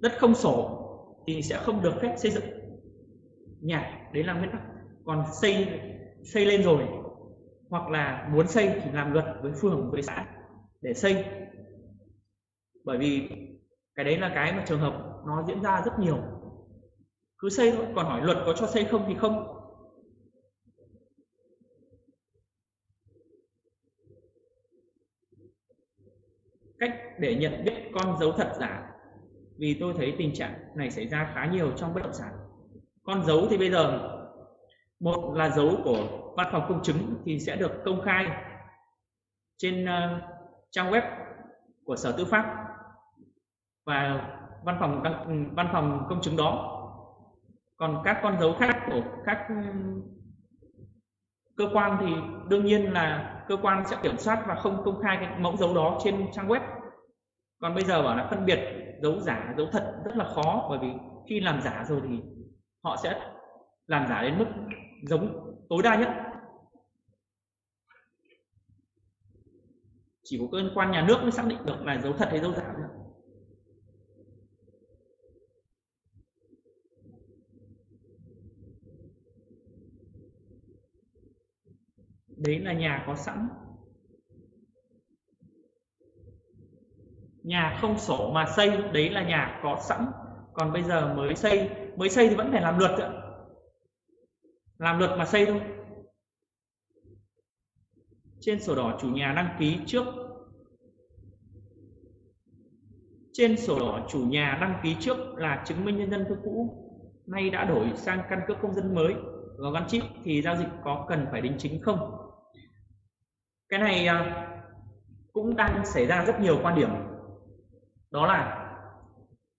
[0.00, 0.83] Đất không sổ
[1.26, 2.44] thì sẽ không được phép xây dựng
[3.60, 4.10] nhà.
[4.12, 4.60] Đấy là nguyên tắc.
[5.04, 5.80] Còn xây
[6.24, 6.84] xây lên rồi,
[7.68, 10.26] hoặc là muốn xây thì làm luật với phường, với xã
[10.80, 11.24] để xây.
[12.84, 13.28] Bởi vì
[13.94, 16.18] cái đấy là cái mà trường hợp nó diễn ra rất nhiều.
[17.38, 17.86] Cứ xây thôi.
[17.96, 19.60] Còn hỏi luật có cho xây không thì không.
[26.78, 28.93] Cách để nhận biết con dấu thật giả
[29.58, 32.32] vì tôi thấy tình trạng này xảy ra khá nhiều trong bất động sản.
[33.02, 34.10] Con dấu thì bây giờ
[35.00, 38.26] một là dấu của văn phòng công chứng thì sẽ được công khai
[39.56, 40.22] trên uh,
[40.70, 41.02] trang web
[41.84, 42.64] của sở tư pháp
[43.86, 44.28] và
[44.64, 46.70] văn phòng ừ, văn phòng công chứng đó.
[47.76, 49.54] Còn các con dấu khác của các ừ,
[51.56, 52.12] cơ quan thì
[52.48, 55.74] đương nhiên là cơ quan sẽ kiểm soát và không công khai cái mẫu dấu
[55.74, 56.60] đó trên trang web
[57.64, 58.58] còn bây giờ bảo là phân biệt
[59.02, 60.88] dấu giả, dấu thật rất là khó, bởi vì
[61.28, 62.20] khi làm giả rồi thì
[62.82, 63.30] họ sẽ
[63.86, 64.46] làm giả đến mức
[65.02, 66.08] giống tối đa nhất.
[70.22, 72.52] Chỉ có cơ quan nhà nước mới xác định được là dấu thật hay dấu
[72.52, 72.86] giả thôi.
[82.36, 83.48] Đấy là nhà có sẵn.
[87.44, 90.06] Nhà không sổ mà xây, đấy là nhà có sẵn.
[90.52, 93.10] Còn bây giờ mới xây mới xây thì vẫn phải làm luật ạ.
[94.78, 95.60] Làm luật mà xây thôi.
[98.40, 100.04] Trên sổ đỏ chủ nhà đăng ký trước.
[103.32, 106.80] Trên sổ đỏ chủ nhà đăng ký trước là chứng minh nhân dân thư cũ.
[107.26, 109.14] Nay đã đổi sang căn cước công dân mới.
[109.58, 112.10] Và gắn chip thì giao dịch có cần phải đính chính không?
[113.68, 114.48] Cái này à,
[115.32, 116.90] cũng đang xảy ra rất nhiều quan điểm
[118.14, 118.70] đó là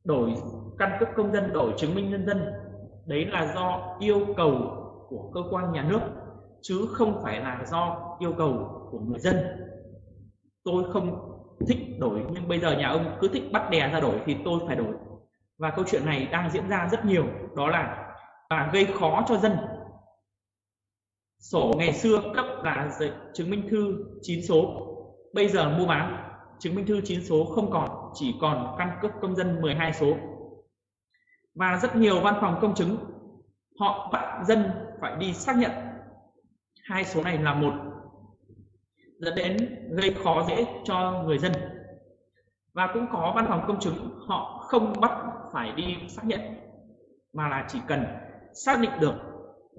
[0.04, 0.34] đổi
[0.80, 2.52] căn cước công dân, đổi chứng minh nhân dân.
[3.06, 4.54] Đấy là do yêu cầu
[5.10, 6.00] của cơ quan nhà nước,
[6.62, 9.36] chứ không phải là do yêu cầu của người dân.
[10.64, 11.32] Tôi không
[11.68, 14.60] thích đổi, nhưng bây giờ nhà ông cứ thích bắt đè ra đổi thì tôi
[14.68, 14.94] phải đổi.
[15.58, 17.26] Và câu chuyện này đang diễn ra rất nhiều.
[17.56, 18.14] Đó là
[18.50, 19.58] và gây khó cho dân.
[21.40, 22.90] Sổ ngày xưa cấp là
[23.34, 24.66] chứng minh thư 9 số.
[25.34, 29.12] Bây giờ mua bán, chứng minh thư 9 số không còn chỉ còn căn cước
[29.22, 30.14] công dân 12 số.
[31.56, 32.98] Và rất nhiều văn phòng công chứng,
[33.80, 35.72] họ bắt dân phải đi xác nhận
[36.84, 37.74] hai số này là một,
[39.20, 39.58] dẫn đến
[39.90, 41.52] gây khó dễ cho người dân.
[42.74, 45.12] Và cũng có văn phòng công chứng, họ không bắt
[45.54, 46.42] phải đi xác nhận,
[47.34, 48.06] mà là chỉ cần
[48.54, 49.16] xác định được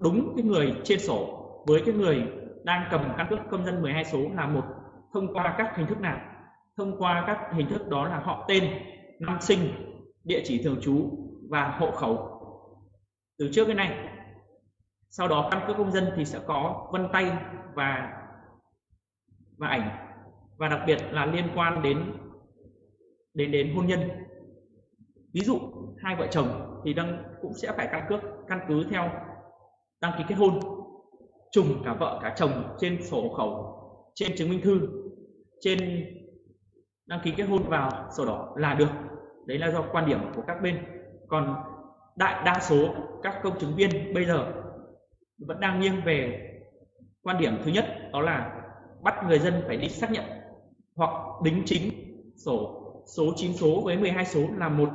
[0.00, 2.22] đúng cái người trên sổ với cái người
[2.64, 4.64] đang cầm căn cước công dân 12 số là một
[5.14, 6.35] thông qua các hình thức nào
[6.76, 8.70] thông qua các hình thức đó là họ tên,
[9.20, 9.60] năm sinh,
[10.24, 11.10] địa chỉ thường trú
[11.50, 12.32] và hộ khẩu
[13.38, 14.08] từ trước cái này
[15.10, 17.32] sau đó căn cước công dân thì sẽ có vân tay
[17.74, 18.12] và
[19.58, 19.90] và ảnh,
[20.56, 22.12] và đặc biệt là liên quan đến
[23.34, 24.00] đến đến hôn nhân.
[25.32, 25.58] Ví dụ,
[25.98, 29.10] hai vợ chồng thì đang, cũng sẽ phải căn cước, căn cứ theo
[30.00, 30.60] đăng ký kết hôn,
[31.52, 33.76] trùng cả vợ cả chồng trên sổ hộ khẩu,
[34.14, 34.80] trên chứng minh thư,
[35.60, 36.06] trên
[37.06, 38.88] đăng ký kết hôn vào sổ đỏ là được.
[39.46, 40.84] Đấy là do quan điểm của các bên.
[41.28, 41.54] Còn
[42.16, 44.52] đại đa số các công chứng viên bây giờ
[45.38, 46.50] vẫn đang nghiêng về
[47.22, 48.62] quan điểm thứ nhất, đó là
[49.02, 50.24] bắt người dân phải đi xác nhận
[50.94, 51.10] hoặc
[51.42, 51.90] đính chính
[52.36, 52.82] sổ,
[53.16, 54.88] số 9 số với 12 số là một.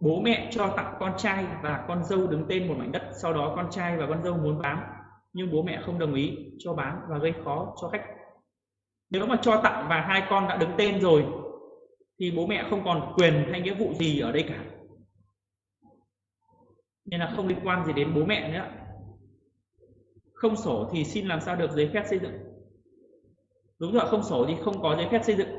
[0.00, 3.32] Bố mẹ cho tặng con trai và con dâu đứng tên một mảnh đất, sau
[3.32, 4.95] đó con trai và con dâu muốn bán
[5.36, 8.04] nhưng bố mẹ không đồng ý cho bán và gây khó cho khách.
[9.10, 11.24] Nếu mà cho tặng và hai con đã đứng tên rồi,
[12.18, 14.64] thì bố mẹ không còn quyền hay nghĩa vụ gì ở đây cả.
[17.04, 18.68] Nên là không liên quan gì đến bố mẹ nữa.
[20.34, 22.32] Không sổ thì xin làm sao được giấy phép xây dựng?
[23.78, 25.50] Đúng rồi, không sổ thì không có giấy phép xây dựng,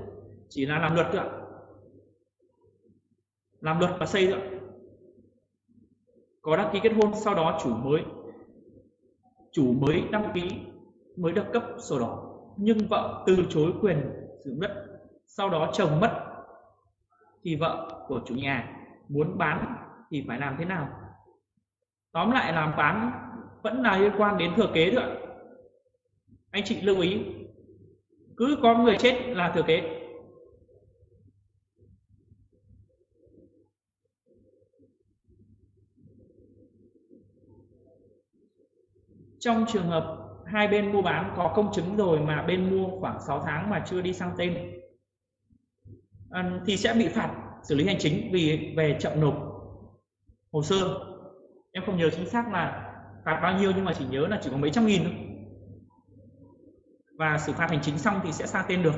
[0.50, 1.30] chỉ là làm luật thôi ạ.
[3.62, 4.42] Làm luật và xây dựng.
[6.42, 8.02] Có đăng ký kết hôn sau đó chủ mới
[9.58, 10.50] chủ mới đăng ký,
[11.18, 12.24] mới được cấp sổ đỏ,
[12.58, 13.98] nhưng vợ từ chối quyền
[14.44, 14.72] sử dụng đất,
[15.26, 16.12] sau đó chồng mất
[17.44, 18.74] thì vợ của chủ nhà
[19.10, 19.76] muốn bán
[20.12, 20.90] thì phải làm thế nào?
[22.12, 23.12] Tóm lại làm bán
[23.64, 25.04] vẫn là liên quan đến thừa kế thôi
[26.52, 27.22] anh chị lưu ý,
[28.38, 30.07] cứ có người chết là thừa kế.
[39.40, 43.20] Trong trường hợp hai bên mua bán có công chứng rồi mà bên mua khoảng
[43.28, 44.72] 6 tháng mà chưa đi sang tên
[46.30, 49.48] à, thì sẽ bị phạt xử lý hành chính vì về chậm nộp
[50.52, 51.00] hồ sơ.
[51.72, 52.94] Em không nhớ chính xác là
[53.26, 55.14] phạt bao nhiêu nhưng mà chỉ nhớ là chỉ có mấy trăm nghìn thôi.
[57.18, 58.96] Và xử phạt hành chính xong thì sẽ sang tên được.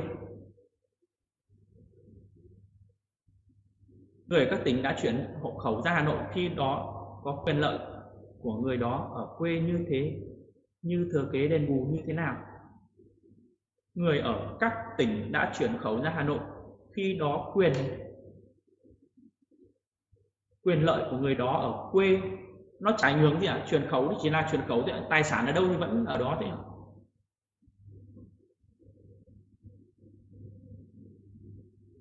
[4.26, 7.99] Người các tỉnh đã chuyển hộ khẩu ra Hà Nội khi đó có quyền lợi
[8.42, 10.22] của người đó ở quê như thế,
[10.82, 12.38] như thừa kế đền bù như thế nào
[13.94, 16.40] người ở các tỉnh đã chuyển khẩu ra Hà Nội,
[16.94, 17.74] khi đó quyền
[20.64, 22.22] quyền lợi của người đó ở quê,
[22.80, 23.66] nó trái ngược gì ạ à?
[23.70, 26.18] chuyển khẩu thì chỉ là chuyển khẩu thì tài sản ở đâu thì vẫn ở
[26.18, 26.58] đó thế à?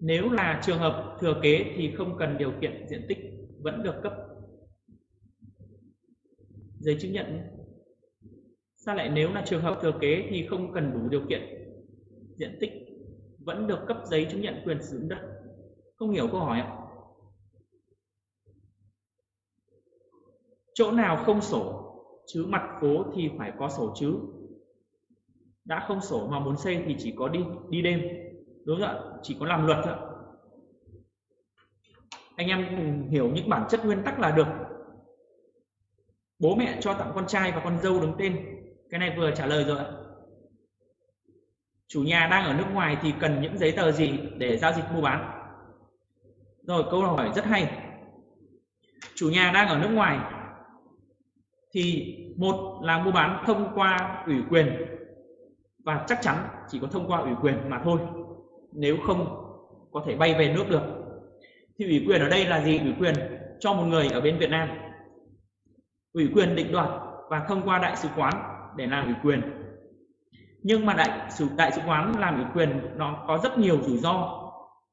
[0.00, 3.18] nếu là trường hợp thừa kế thì không cần điều kiện diện tích
[3.62, 4.12] vẫn được cấp
[6.80, 7.40] giấy chứng nhận
[8.76, 11.42] sao lại nếu là trường hợp thừa kế thì không cần đủ điều kiện,
[12.36, 12.72] diện tích
[13.38, 15.18] vẫn được cấp giấy chứng nhận quyền sử dụng đất?
[15.96, 16.76] Không hiểu câu hỏi ạ.
[20.74, 21.84] Chỗ nào không sổ,
[22.26, 24.14] chứ mặt phố thì phải có sổ chứ.
[25.64, 28.00] Đã không sổ mà muốn xây thì chỉ có đi đi đêm.
[28.64, 29.94] Đúng không ạ, chỉ có làm luật thôi
[32.38, 34.46] anh em hiểu những bản chất nguyên tắc là được
[36.38, 38.36] bố mẹ cho tặng con trai và con dâu đứng tên.
[38.90, 39.78] Cái này vừa trả lời rồi
[41.88, 44.84] chủ nhà đang ở nước ngoài thì cần những giấy tờ gì để giao dịch
[44.94, 45.34] mua bán?
[46.62, 47.70] Rồi, câu hỏi rất hay.
[49.14, 50.18] Chủ nhà đang ở nước ngoài
[51.72, 54.84] thì một là mua bán thông qua ủy quyền
[55.84, 56.36] và chắc chắn
[56.68, 58.00] chỉ có thông qua ủy quyền mà thôi,
[58.72, 59.44] nếu không
[59.92, 60.82] có thể bay về nước được.
[61.78, 62.78] Thì ủy quyền ở đây là gì?
[62.78, 63.14] Ủy quyền
[63.60, 64.68] cho một người ở bên Việt Nam
[66.12, 66.88] ủy quyền định đoạt
[67.30, 68.34] và thông qua đại sứ quán
[68.76, 69.42] để làm ủy quyền.
[70.62, 73.98] Nhưng mà đại sứ đại sứ quán làm ủy quyền nó có rất nhiều rủi
[73.98, 74.42] ro.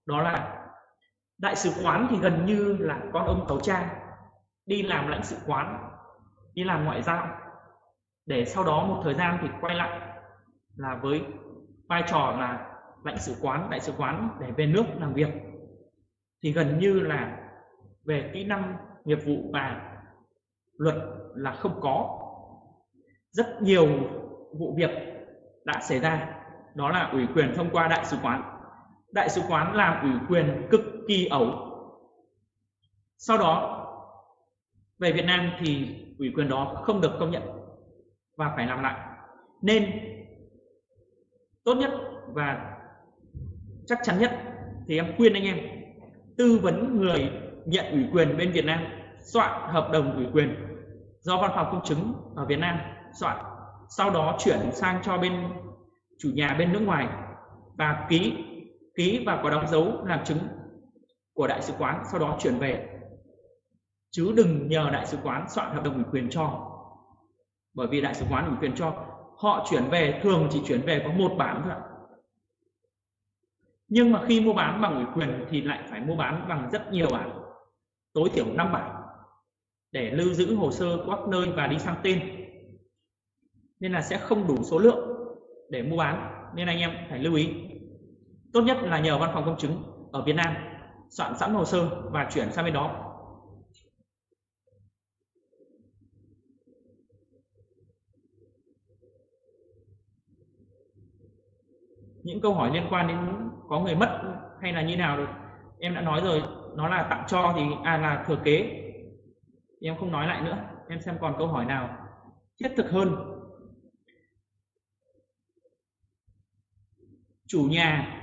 [0.05, 0.66] Đó là
[1.38, 4.01] đại sứ quán thì gần như là con ông cháu cha
[4.66, 5.89] đi làm lãnh sự quán,
[6.53, 7.28] đi làm ngoại giao.
[8.26, 9.99] Để sau đó một thời gian thì quay lại
[10.76, 11.24] là với
[11.89, 12.68] vai trò là
[13.03, 15.30] lãnh sự quán, đại sứ quán để về nước làm việc.
[16.43, 17.38] Thì gần như là
[18.05, 19.95] về kỹ năng nghiệp vụ và
[20.78, 20.96] luật
[21.36, 22.22] là không có.
[23.32, 23.88] Rất nhiều
[24.60, 24.90] vụ việc
[25.66, 26.42] đã xảy ra.
[26.76, 28.44] Đó là ủy quyền thông qua đại sứ quán.
[29.12, 31.72] Đại sứ quán làm ủy quyền cực kỳ ẩu.
[33.18, 33.82] Sau đó,
[35.00, 37.44] về Việt Nam thì ủy quyền đó không được công nhận
[38.38, 39.18] và phải làm lại.
[39.62, 39.92] Nên
[41.64, 41.92] tốt nhất
[42.34, 42.78] và
[43.86, 44.32] chắc chắn nhất,
[44.88, 45.58] thì em khuyên anh em,
[46.38, 47.32] tư vấn người
[47.66, 48.80] nhận ủy quyền bên Việt Nam
[49.26, 50.56] soạn hợp đồng ủy quyền
[51.20, 52.80] do văn phòng công chứng ở Việt Nam
[53.20, 53.38] soạn.
[53.90, 55.44] Sau đó chuyển sang cho bên
[56.20, 57.08] chủ nhà bên nước ngoài
[57.78, 58.34] và ký
[58.96, 60.38] ký và có đóng dấu làm chứng
[61.34, 63.00] của đại sứ quán, sau đó chuyển về.
[64.12, 66.72] Chứ đừng nhờ đại sứ quán soạn hợp đồng ủy quyền cho.
[67.74, 68.94] Bởi vì đại sứ quán ủy quyền cho,
[69.38, 71.82] họ chuyển về, thường chỉ chuyển về có một bản thôi ạ.
[73.88, 76.92] Nhưng mà khi mua bán bằng ủy quyền thì lại phải mua bán bằng rất
[76.92, 77.30] nhiều bản
[78.14, 78.95] tối thiểu 5 bản
[79.96, 82.20] để lưu giữ hồ sơ của các nơi và đi sang tên.
[83.80, 85.00] Nên là sẽ không đủ số lượng
[85.70, 87.50] để mua bán, nên anh em phải lưu ý.
[88.54, 90.56] Tốt nhất là nhờ văn phòng công chứng ở Việt Nam
[91.10, 93.12] soạn sẵn hồ sơ và chuyển sang bên đó.
[102.24, 103.18] Những câu hỏi liên quan đến
[103.70, 104.22] có người mất
[104.62, 105.30] hay là như nào được
[105.80, 106.41] em đã nói rồi.
[106.76, 108.82] Nó là tặng cho thì à là thừa kế
[109.88, 110.58] em không nói lại nữa.
[110.90, 111.98] Em xem còn câu hỏi nào
[112.60, 113.16] thiết thực hơn.
[117.48, 118.22] Chủ nhà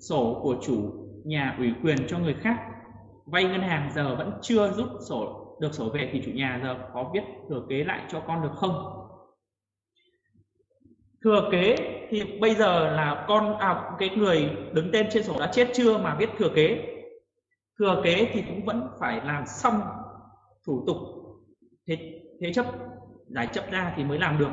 [0.00, 2.56] sổ của chủ nhà ủy quyền cho người khác.
[3.26, 6.90] Vay ngân hàng giờ vẫn chưa rút sổ được sổ về thì chủ nhà giờ
[6.94, 8.96] có viết thừa kế lại cho con được không?
[11.24, 11.76] Thừa kế
[12.10, 15.98] thì bây giờ là con à, cái người đứng tên trên sổ đã chết chưa
[15.98, 16.96] mà viết thừa kế?
[17.78, 19.80] Thừa kế thì cũng vẫn phải làm xong
[20.66, 20.96] thủ tục.
[21.86, 22.66] Thế thế chấp,
[23.28, 24.50] giải chấp ra thì mới làm được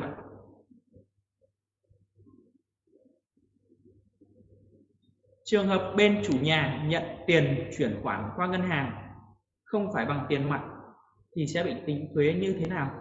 [5.47, 9.11] trường hợp bên chủ nhà nhận tiền chuyển khoản qua ngân hàng,
[9.63, 10.63] không phải bằng tiền mặt,
[11.35, 12.91] thì sẽ bị tính thuế như thế nào?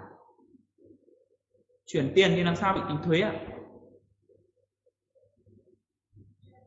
[1.87, 3.33] Chuyển tiền thì làm sao bị tính thuế ạ?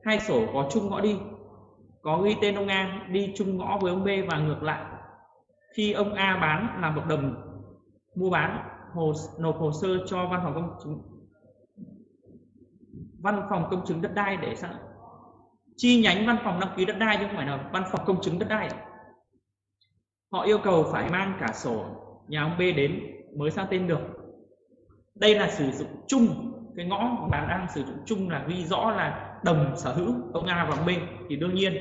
[0.03, 1.17] Hai sổ có chung ngõ đi.
[2.01, 4.88] Có ghi tên ông A, đi chung ngõ với ông B và ngược lại
[5.73, 7.35] khi ông A bán làm hợp đồng
[8.15, 11.01] mua bán hồ, nộp hồ sơ cho văn phòng công chứng,
[13.19, 14.75] văn phòng công chứng đất đai để sẵn
[15.79, 18.21] chi nhánh văn phòng đăng ký đất đai chứ không phải là văn phòng công
[18.21, 18.69] chứng đất đai.
[20.31, 21.85] Họ yêu cầu phải mang cả sổ
[22.27, 23.01] nhà ông B đến
[23.35, 23.99] mới sang tên được.
[25.15, 28.91] Đây là sử dụng chung, cái ngõ mà đang sử dụng chung là ghi rõ
[28.91, 30.89] là đồng sở hữu ông A và ông B.
[31.29, 31.73] Thì đương nhiên,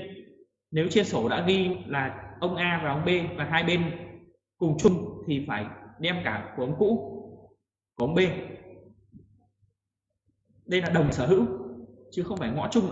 [0.71, 3.09] nếu trên sổ đã ghi là ông A và ông B
[3.39, 3.91] và hai bên
[4.59, 5.67] cùng chung thì phải
[5.99, 7.15] đem cả của ông cũ
[7.95, 8.19] của ông B.
[10.67, 11.47] Đây là đồng sở hữu
[12.11, 12.91] chứ không phải ngõ chung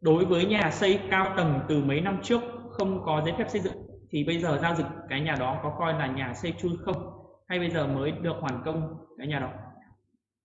[0.00, 3.60] đối với nhà xây cao tầng từ mấy năm trước không có giấy phép xây
[3.60, 6.72] dựng thì bây giờ giao dịch cái nhà đó có coi là nhà xây chui
[6.84, 7.12] không?
[7.48, 9.50] Hay bây giờ mới được hoàn công cái nhà đó?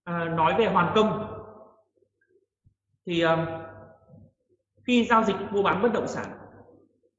[0.03, 1.36] À, nói về hoàn công
[3.07, 3.39] thì um,
[4.83, 6.25] khi giao dịch mua bán bất động sản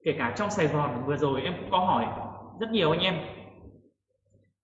[0.05, 2.07] kể cả trong Sài Gòn vừa rồi em cũng có hỏi
[2.61, 3.15] rất nhiều anh em.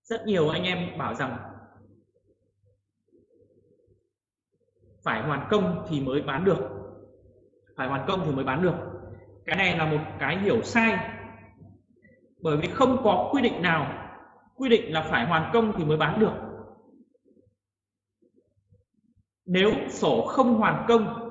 [0.03, 1.37] Rất nhiều anh em bảo rằng
[5.05, 6.59] phải hoàn công thì mới bán được.
[7.77, 8.75] Phải hoàn công thì mới bán được.
[9.45, 10.99] Cái này là một cái hiểu sai.
[12.41, 14.11] Bởi vì không có quy định nào
[14.55, 16.54] quy định là phải hoàn công thì mới bán được
[19.47, 21.31] nếu sổ không hoàn công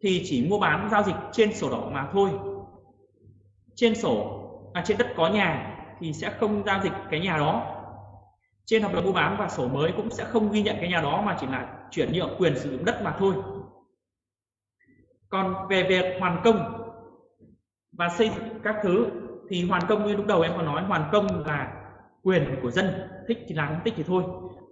[0.00, 2.30] thì chỉ mua bán giao dịch trên sổ đỏ mà thôi.
[3.74, 4.42] Trên sổ
[4.72, 7.72] à, trên đất có nhà thì sẽ không giao dịch cái nhà đó.
[8.64, 11.00] Trên hợp đồng mua bán và sổ mới cũng sẽ không ghi nhận cái nhà
[11.00, 13.34] đó mà chỉ là chuyển nhượng quyền sử dụng đất mà thôi.
[15.28, 16.82] Còn về việc hoàn công
[17.92, 19.06] và xây dựng các thứ
[19.48, 21.72] thì hoàn công như lúc đầu em có nói hoàn công là
[22.22, 24.22] quyền của dân thích thì làm không thích thì thôi.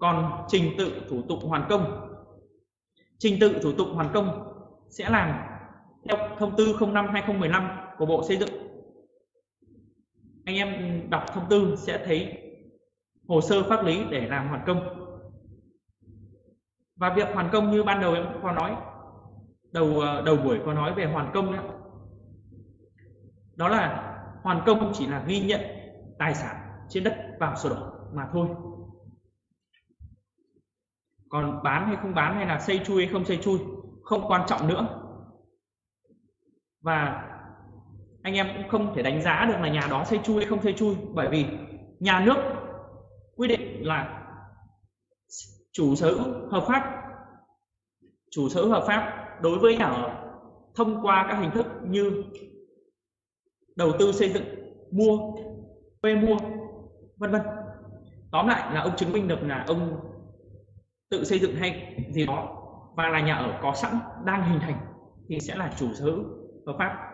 [0.01, 2.14] Còn trình tự thủ tục hoàn công
[3.25, 4.55] trình tự thủ tục hoàn công
[4.89, 5.41] sẽ làm
[6.05, 7.69] theo thông tư 05 2015
[7.99, 8.49] của Bộ Xây dựng.
[10.45, 12.39] Anh em đọc thông tư sẽ thấy
[13.29, 14.81] hồ sơ pháp lý để làm hoàn công.
[16.97, 18.77] Và việc hoàn công như ban đầu em có nói
[19.73, 21.63] đầu ờ, đầu buổi có nói về hoàn công đó,
[23.57, 25.61] đó là hoàn công chỉ là ghi nhận
[26.19, 26.57] tài sản
[26.89, 28.49] trên đất vào sổ đỏ mà thôi
[31.35, 33.59] còn bán hay không bán hay là xây chui hay không xây chui,
[34.03, 34.87] không quan trọng nữa.
[36.81, 37.25] Và
[38.23, 40.63] anh em cũng không thể đánh giá được là nhà đó xây chui hay không
[40.63, 41.47] xây chui, bởi vì
[42.01, 42.37] nhà nước
[43.37, 44.27] quy định là
[45.73, 47.03] chủ sở hữu hợp pháp.
[48.31, 50.31] Chủ sở hữu hợp pháp đối với nhà ở
[50.75, 52.25] thông qua các hình thức như
[53.77, 54.45] đầu tư xây dựng,
[54.91, 55.19] mua,
[56.03, 56.37] thuê mua,
[57.17, 57.43] vân vân.
[58.33, 60.11] Tóm lại là ông chứng minh được là ông
[61.11, 62.61] tự xây dựng hay gì đó,
[62.97, 64.87] và là nhà ở có sẵn, đang hình thành,
[65.29, 66.25] thì sẽ là chủ sở hữu
[66.67, 67.11] hợp pháp.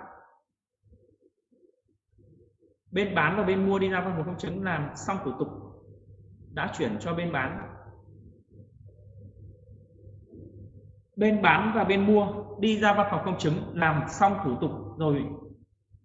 [2.93, 5.49] Bên bán và bên mua đi ra văn phòng công chứng làm xong thủ tục,
[6.53, 7.67] đã chuyển cho bên bán.
[11.17, 12.27] Bên bán và bên mua
[12.61, 15.25] đi ra văn phòng công chứng làm xong thủ tục rồi,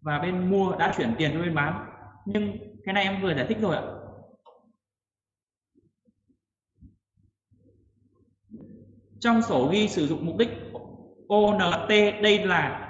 [0.02, 1.90] và bên mua đã chuyển tiền cho bên bán.
[2.26, 3.84] Nhưng cái này em vừa giải thích rồi ạ.
[9.26, 10.50] Trong sổ ghi sử dụng mục đích
[11.28, 11.90] ONT
[12.24, 12.82] đây là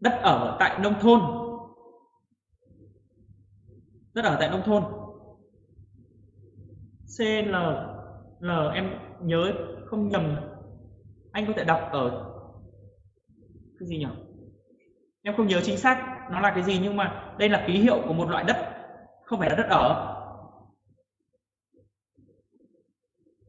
[0.00, 1.20] đất ở tại nông thôn.
[4.14, 4.82] Đất ở tại nông thôn.
[7.18, 7.54] CL
[8.40, 8.90] L, em
[9.22, 9.52] nhớ
[9.86, 10.36] không nhầm.
[11.32, 12.32] Anh có thể đọc ở
[13.78, 14.06] cái gì nhỉ?
[15.22, 18.02] Em không nhớ chính xác nó là cái gì, nhưng mà đây là ký hiệu
[18.06, 18.56] của một loại đất,
[19.24, 20.17] không phải là đất ở.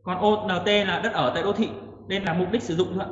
[0.03, 1.69] Còn ONT là đất ở tại đô thị,
[2.07, 3.05] nên là mục đích sử dụng thôi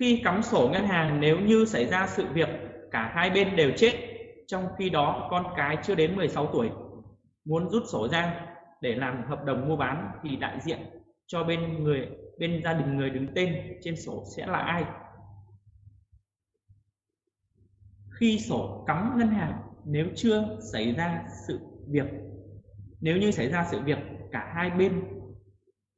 [0.00, 2.48] Khi cắm sổ ngân hàng, nếu như xảy ra sự việc,
[2.90, 3.92] cả hai bên đều chết,
[4.46, 6.70] trong khi đó con cái chưa đến 16 tuổi
[7.44, 8.46] muốn rút sổ ra
[8.80, 10.78] để làm hợp đồng mua bán, thì đại diện
[11.26, 14.84] cho bên người, bên gia đình người đứng tên trên sổ sẽ là ai?
[18.18, 19.52] Khi sổ cắm ngân hàng,
[19.84, 22.06] nếu chưa xảy ra sự việc,
[23.00, 23.98] nếu như xảy ra sự việc,
[24.32, 25.04] cả hai bên,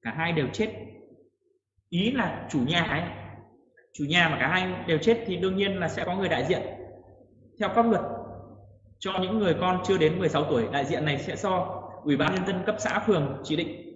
[0.03, 0.73] cả hai đều chết.
[1.89, 3.03] Ý là chủ nhà ấy,
[3.93, 6.45] chủ nhà mà cả hai đều chết thì đương nhiên là sẽ có người đại
[6.49, 6.63] diện.
[7.61, 8.03] Theo pháp luật,
[8.99, 12.35] cho những người con chưa đến 16 tuổi, đại diện này sẽ do ủy ban
[12.35, 13.91] nhân dân cấp xã, phường chỉ định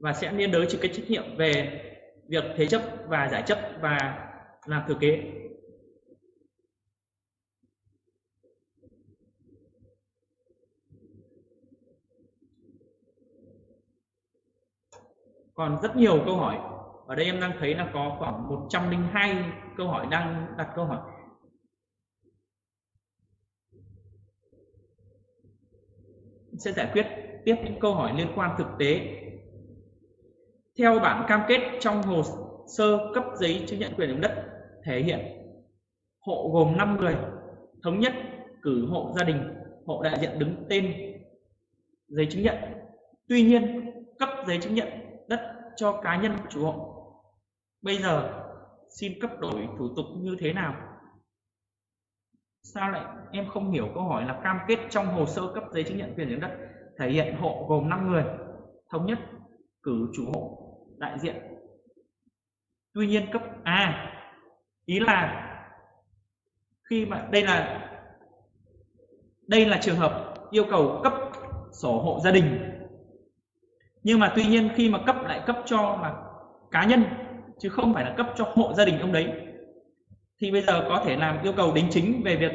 [0.00, 1.80] và sẽ liên đới chịu cái trách nhiệm về
[2.28, 4.28] việc thế chấp và giải chấp và
[4.66, 5.22] làm thừa kế.
[15.58, 16.58] Còn rất nhiều câu hỏi.
[17.06, 19.44] Ở đây em đang thấy là có khoảng 102
[19.76, 20.98] câu hỏi đang đặt câu hỏi.
[26.58, 27.06] Sẽ giải quyết
[27.44, 29.00] tiếp những câu hỏi liên quan thực tế.
[30.78, 32.22] Theo bản cam kết trong hồ
[32.66, 34.32] sơ cấp giấy chứng nhận quyền sử dụng đất
[34.84, 35.20] thể hiện,
[36.20, 37.16] hộ gồm 5 người,
[37.82, 38.12] thống nhất
[38.62, 39.54] cử hộ gia đình,
[39.86, 40.94] hộ đại diện đứng tên
[42.08, 42.56] giấy chứng nhận.
[43.28, 44.97] Tuy nhiên, cấp giấy chứng nhận
[45.28, 46.98] đất cho cá nhân chủ hộ
[47.82, 48.44] bây giờ,
[48.90, 50.74] xin cấp đổi thủ tục như thế nào?
[52.62, 55.84] Sao lại em không hiểu câu hỏi là cam kết trong hồ sơ cấp giấy
[55.84, 56.50] chứng nhận quyền sử dụng đất
[56.98, 58.24] thể hiện hộ gồm 5 người.
[58.90, 59.18] Thống nhất,
[59.82, 61.36] cử chủ hộ, đại diện.
[62.94, 64.12] Tuy nhiên cấp a,
[64.84, 65.44] ý là
[66.90, 67.84] khi mà đây là
[69.46, 71.12] đây là trường hợp yêu cầu cấp
[71.72, 72.77] sổ hộ gia đình
[74.02, 76.22] nhưng mà tuy nhiên khi mà cấp lại cấp cho là
[76.70, 77.04] cá nhân,
[77.58, 79.32] chứ không phải là cấp cho hộ gia đình ông đấy,
[80.40, 82.52] thì bây giờ có thể làm yêu cầu đính chính về việc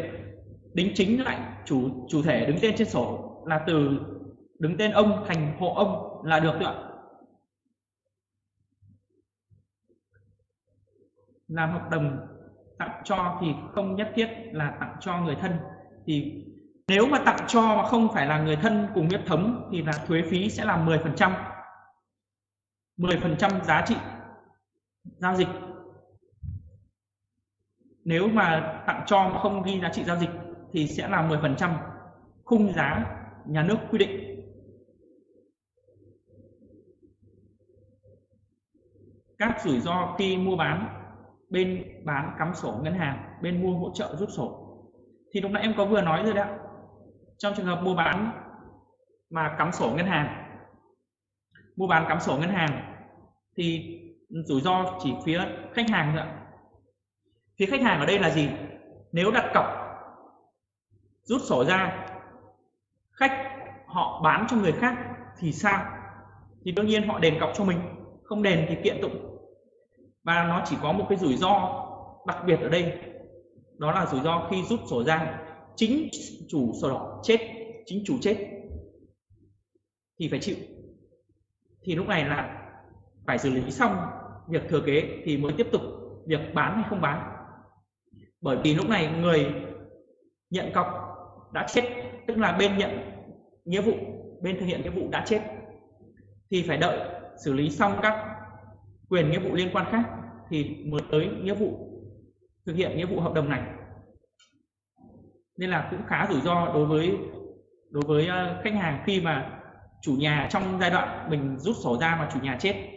[0.74, 4.00] đính chính lại chủ chủ thể đứng tên trên sổ là từ
[4.60, 6.74] đứng tên ông thành hộ ông là được ạ.
[11.48, 12.18] Làm hợp đồng
[12.80, 15.52] tặng cho thì không nhất thiết là tặng cho người thân,
[16.06, 16.46] thì
[16.88, 19.92] nếu mà tặng cho mà không phải là người thân cùng huyết thống thì là
[20.08, 21.32] thuế phí sẽ là 10%
[22.98, 23.96] 10% giá trị
[25.18, 25.48] giao dịch.
[28.04, 30.30] Nếu mà tặng cho mà không ghi giá trị giao dịch
[30.72, 31.74] thì sẽ là 10%
[32.44, 33.06] khung giá
[33.46, 34.30] nhà nước quy định.
[39.38, 41.00] Các rủi ro khi mua bán
[41.50, 44.60] bên bán cắm sổ ngân hàng, bên mua hỗ trợ rút sổ.
[45.32, 46.48] Thì lúc nãy em có vừa nói rồi đấy
[47.44, 48.32] trong trường hợp mua bán
[49.30, 50.58] mà cắm sổ ngân hàng,
[51.76, 52.96] mua bán cắm sổ ngân hàng
[53.58, 54.00] thì
[54.30, 55.42] rủi ro chỉ phía
[55.74, 56.28] khách hàng nữa
[57.60, 58.50] phía khách hàng ở đây là gì?
[59.12, 59.66] Nếu đặt cọc,
[61.24, 62.08] rút sổ ra,
[63.12, 63.32] khách
[63.86, 64.96] họ bán cho người khác
[65.40, 65.86] thì sao?
[66.66, 67.80] Thì đương nhiên họ đền cọc cho mình,
[68.24, 69.40] không đền thì kiện tụng.
[70.24, 71.86] Và nó chỉ có một cái rủi ro
[72.28, 73.00] đặc biệt ở đây,
[73.78, 75.40] đó là rủi ro khi rút sổ ra
[75.76, 76.10] chính
[76.50, 77.38] chủ sổ đỏ chết,
[77.86, 78.38] chính chủ chết,
[80.20, 80.56] thì phải chịu.
[81.84, 82.70] Thì lúc này là
[83.26, 83.98] phải xử lý xong
[84.48, 85.82] việc thừa kế thì mới tiếp tục
[86.26, 87.30] việc bán hay không bán.
[88.42, 89.52] Bởi vì lúc này người
[90.50, 90.88] nhận cọc
[91.54, 91.84] đã chết,
[92.28, 92.90] tức là bên nhận
[93.66, 93.94] nghĩa vụ,
[94.42, 95.42] bên thực hiện nghĩa vụ đã chết,
[96.52, 97.00] thì phải đợi
[97.44, 98.26] xử lý xong các
[99.10, 100.10] quyền nghĩa vụ liên quan khác
[100.50, 101.90] thì mới tới nghĩa vụ
[102.66, 103.62] thực hiện nghĩa vụ hợp đồng này
[105.58, 107.18] nên là cũng khá rủi ro đối với
[107.90, 109.60] đối với ờ, khách hàng khi mà
[110.02, 112.90] chủ nhà trong giai đoạn mình rút sổ ra mà chủ nhà chết.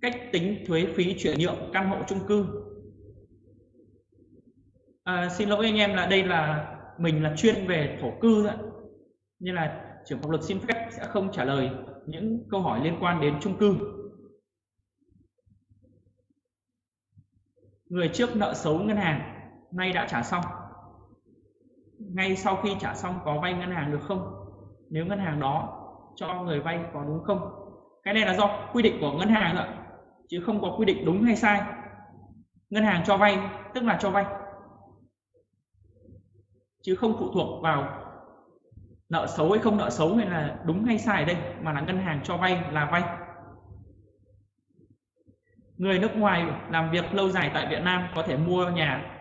[0.00, 2.46] Cách tính thuế phí chuyển nhượng căn hộ chung cư.
[5.04, 8.52] À, xin lỗi anh em là đây là mình là chuyên về thổ cư đó.
[9.38, 11.70] nên là trưởng pháp luật xin phép sẽ không trả lời
[12.06, 13.76] những câu hỏi liên quan đến chung cư.
[17.88, 19.35] Người trước nợ xấu ngân hàng
[19.76, 20.44] nay đã trả xong.
[21.98, 24.34] Ngay sau khi trả xong có vay ngân hàng được không?
[24.90, 25.82] Nếu ngân hàng đó
[26.16, 27.50] cho người vay có đúng không?
[28.02, 29.66] Cái này là do quy định của ngân hàng rồi
[30.28, 31.62] chứ không có quy định đúng hay sai.
[32.70, 33.38] Ngân hàng cho vay,
[33.74, 34.24] tức là cho vay,
[36.82, 38.02] chứ không phụ thuộc vào
[39.08, 41.80] nợ xấu hay không nợ xấu hay là đúng hay sai ở đây, mà là
[41.80, 43.02] ngân hàng cho vay là vay.
[45.76, 49.15] Người nước ngoài làm việc lâu dài tại Việt Nam có thể mua nhà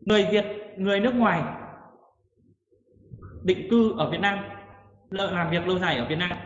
[0.00, 0.44] người Việt
[0.76, 1.42] người nước ngoài
[3.42, 4.38] định cư ở Việt Nam
[5.10, 6.38] làm việc lâu dài ở Việt Nam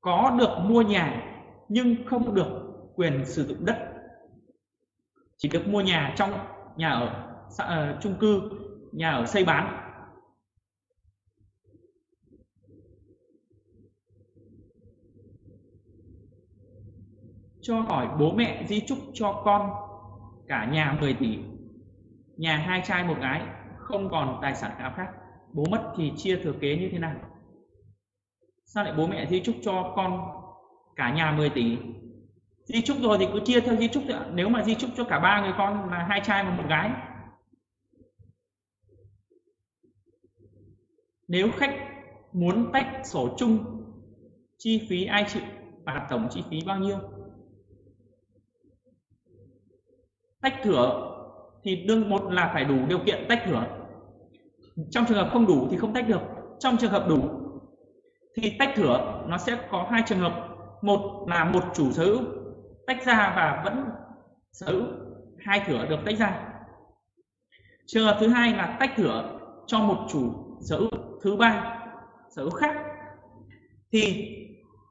[0.00, 1.32] có được mua nhà
[1.68, 2.62] nhưng không được
[2.94, 3.76] quyền sử dụng đất.
[5.36, 6.32] Chỉ được mua nhà trong
[6.76, 8.40] nhà ở uh, chung cư
[8.92, 9.78] nhà ở xây bán.
[17.60, 19.70] Cho hỏi bố mẹ di chúc cho con
[20.48, 21.38] cả nhà 10 tỷ
[22.42, 23.42] nhà hai trai một gái,
[23.78, 25.08] không còn tài sản nào khác.
[25.52, 27.14] Bố mất thì chia thừa kế như thế nào?
[28.64, 30.20] Sao lại bố mẹ di chúc cho con
[30.96, 31.76] cả nhà 10 tỷ?
[32.64, 35.04] Di chúc rồi thì cứ chia theo di chúc thôi nếu mà di chúc cho
[35.04, 36.90] cả ba người con là hai trai và một gái.
[41.28, 41.74] Nếu khách
[42.32, 43.82] muốn tách sổ chung,
[44.58, 45.42] chi phí ai chịu
[45.84, 46.98] và tổng chi phí bao nhiêu?
[50.40, 51.11] Tách thửa
[51.62, 53.66] thì đương một là phải đủ điều kiện tách thửa
[54.90, 56.20] trong trường hợp không đủ thì không tách được.
[56.58, 57.20] Trong trường hợp đủ
[58.36, 60.48] thì tách thửa nó sẽ có hai trường hợp.
[60.82, 62.20] Một là một chủ sở hữu
[62.86, 63.84] tách ra và vẫn
[64.52, 64.82] sở hữu
[65.38, 66.48] hai thửa được tách ra.
[67.86, 70.90] Trường hợp thứ hai là tách thửa cho một chủ sở hữu,
[71.22, 71.78] thứ ba
[72.36, 72.76] sở hữu khác,
[73.92, 74.28] thì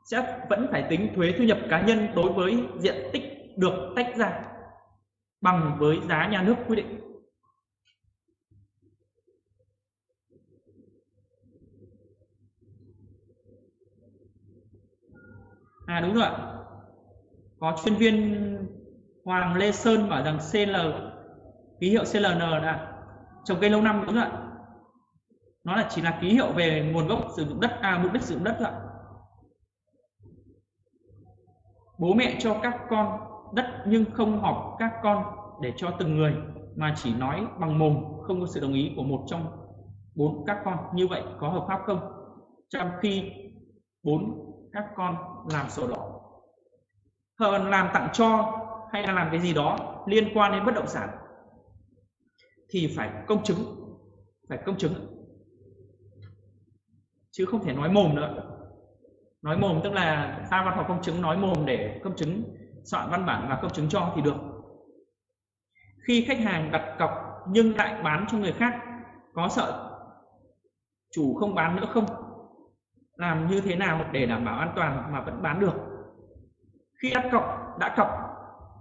[0.05, 3.23] sẽ vẫn phải tính thuế thu nhập cá nhân đối với diện tích
[3.57, 4.41] được tách ra
[5.41, 6.99] bằng với giá nhà nước quy định.
[15.85, 16.29] À đúng rồi.
[17.59, 18.57] Có chuyên viên
[19.25, 20.75] Hoàng Lê Sơn bảo rằng CL
[21.79, 22.93] ký hiệu CLN là
[23.45, 24.25] trồng cây lâu năm, đúng rồi.
[25.63, 28.21] Nó là chỉ là ký hiệu về nguồn gốc sử dụng đất à mục đích
[28.21, 28.71] sử dụng đất thôi.
[31.97, 35.23] Bố mẹ cho các con đất nhưng không họp các con
[35.61, 36.35] để cho từng người,
[36.75, 39.45] mà chỉ nói bằng mồm, không có sự đồng ý của một trong
[40.15, 40.77] bốn các con.
[40.93, 41.99] Như vậy có hợp pháp không?
[42.69, 43.31] Trong khi
[44.03, 45.15] bốn các con
[45.49, 46.21] làm sổ đỏ
[47.39, 48.57] hơn làm tặng cho
[48.91, 51.09] hay là làm cái gì đó liên quan đến bất động sản,
[52.69, 53.57] thì phải công chứng,
[54.49, 54.93] phải công chứng.
[57.31, 58.57] Chứ không thể nói mồm nữa.
[59.41, 62.43] Nói mồm tức là ra văn phòng công chứng, nói mồm để công chứng
[62.83, 64.35] soạn văn bản và công chứng cho thì được.
[66.07, 67.11] Khi khách hàng đặt cọc
[67.47, 68.73] nhưng lại bán cho người khác,
[69.33, 69.87] có sợ
[71.11, 72.05] chủ không bán nữa không?
[73.15, 75.73] Làm như thế nào để đảm bảo an toàn mà vẫn bán được?
[77.01, 77.43] Khi đặt cọc,
[77.79, 78.09] đã cọc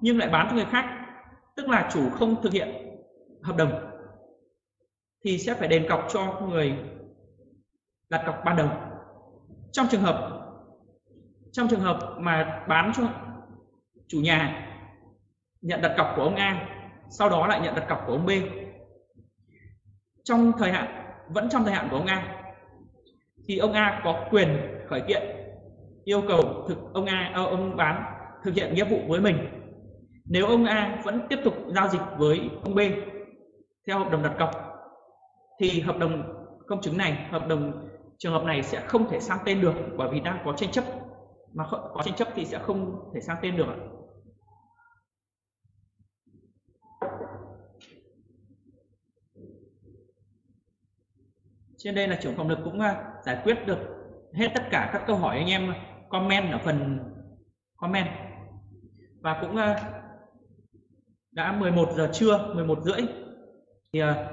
[0.01, 0.85] nhưng lại bán cho người khác,
[1.57, 2.69] tức là chủ không thực hiện
[3.43, 3.73] hợp đồng,
[5.25, 6.79] thì sẽ phải đền cọc cho người
[8.11, 8.69] đặt cọc ban đầu.
[9.73, 10.43] Trong trường hợp,
[11.53, 13.03] trong trường hợp mà bán cho
[14.11, 14.67] chủ nhà,
[15.63, 16.69] nhận đặt cọc của ông A,
[17.11, 18.31] sau đó lại nhận đặt cọc của ông B.
[20.25, 20.87] Trong thời hạn,
[21.29, 22.43] vẫn trong thời hạn của ông A,
[23.47, 24.49] thì ông A có quyền
[24.89, 25.23] khởi kiện,
[26.05, 28.05] yêu cầu thực, ông A ờ, ông bán,
[28.45, 29.37] thực hiện nghĩa vụ với mình.
[30.25, 32.79] Nếu ông A vẫn tiếp tục giao dịch với ông B
[33.87, 34.51] theo hợp đồng đặt cọc,
[35.61, 36.23] thì hợp đồng
[36.67, 37.89] công chứng này, hợp đồng,
[38.19, 40.85] trường hợp này sẽ không thể sang tên được, bởi vì đang có tranh chấp.
[41.55, 43.67] Mà có tranh chấp thì sẽ không thể sang tên được
[51.83, 53.79] trên đây là trưởng phòng lực cũng à, giải quyết được
[54.35, 55.75] hết tất cả các câu hỏi anh em
[56.09, 56.99] comment ở phần
[57.77, 58.07] comment.
[59.21, 59.91] Và cũng à,
[61.33, 63.01] đã 11 giờ trưa 11 rưỡi.
[63.93, 64.31] Thì à,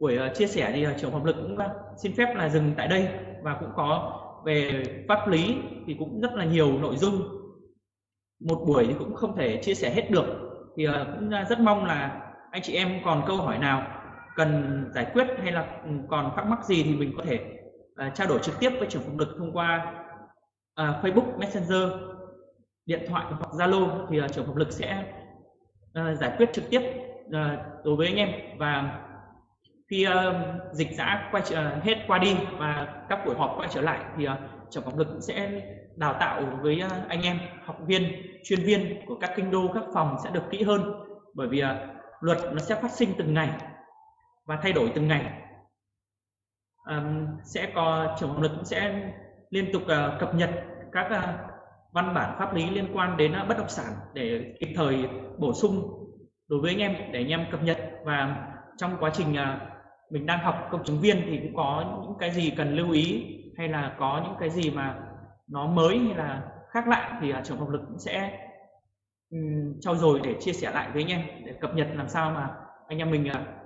[0.00, 1.58] buổi chia sẻ thì trưởng phòng lực cũng
[1.96, 3.08] xin phép là dừng tại đây
[3.42, 5.56] và cũng có về pháp lý
[5.86, 7.22] thì cũng rất là nhiều nội dung.
[8.48, 10.26] Một buổi thì cũng không thể chia sẻ hết được.
[10.76, 14.01] Thì cũng rất mong là anh chị em còn câu hỏi nào
[14.36, 15.66] cần giải quyết hay là
[16.08, 17.40] còn thắc mắc gì thì mình có thể
[18.06, 19.94] uh, trao đổi trực tiếp với trưởng phòng lực thông qua
[20.82, 21.90] uh, Facebook Messenger
[22.86, 25.04] điện thoại hoặc Zalo thì uh, trưởng phòng lực sẽ
[26.00, 26.82] uh, giải quyết trực tiếp
[27.26, 27.32] uh,
[27.84, 28.58] đối với anh em.
[28.58, 29.00] Và
[29.90, 33.80] khi uh, dịch đã quay trở, hết qua đi và các buổi họp quay trở
[33.80, 34.32] lại thì uh,
[34.70, 35.62] trưởng phòng lực sẽ
[35.96, 38.02] đào tạo với anh em học viên
[38.44, 40.92] chuyên viên của các kinh đô các phòng sẽ được kỹ hơn.
[41.34, 41.62] Bởi vì
[42.20, 43.50] luật nó sẽ phát sinh từng ngày
[44.46, 45.42] và thay đổi từng ngày
[46.86, 49.10] um, sẽ có trưởng phòng luật cũng sẽ
[49.50, 50.50] liên tục uh, cập nhật
[50.92, 51.52] các uh,
[51.92, 55.08] văn bản pháp lý liên quan đến uh, bất động sản để kịp thời
[55.38, 56.02] bổ sung
[56.48, 57.78] đối với anh em để anh em cập nhật.
[58.04, 58.46] Và
[58.76, 59.72] trong quá trình uh,
[60.10, 63.26] mình đang học công chứng viên thì cũng có những cái gì cần lưu ý
[63.58, 65.00] hay là có những cái gì mà
[65.48, 68.38] nó mới hay là khác lạ thì uh, trưởng phòng lực cũng sẽ
[69.30, 72.30] um, trau dồi để chia sẻ lại với anh em để cập nhật làm sao
[72.30, 72.50] mà
[72.88, 73.61] anh em mình uh,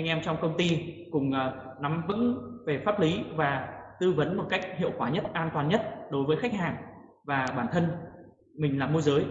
[0.00, 3.68] anh em trong công ty cùng à, nắm vững về pháp lý và
[4.00, 6.76] tư vấn một cách hiệu quả nhất, an toàn nhất đối với khách hàng
[7.24, 7.84] và bản thân
[8.58, 9.24] mình là môi giới.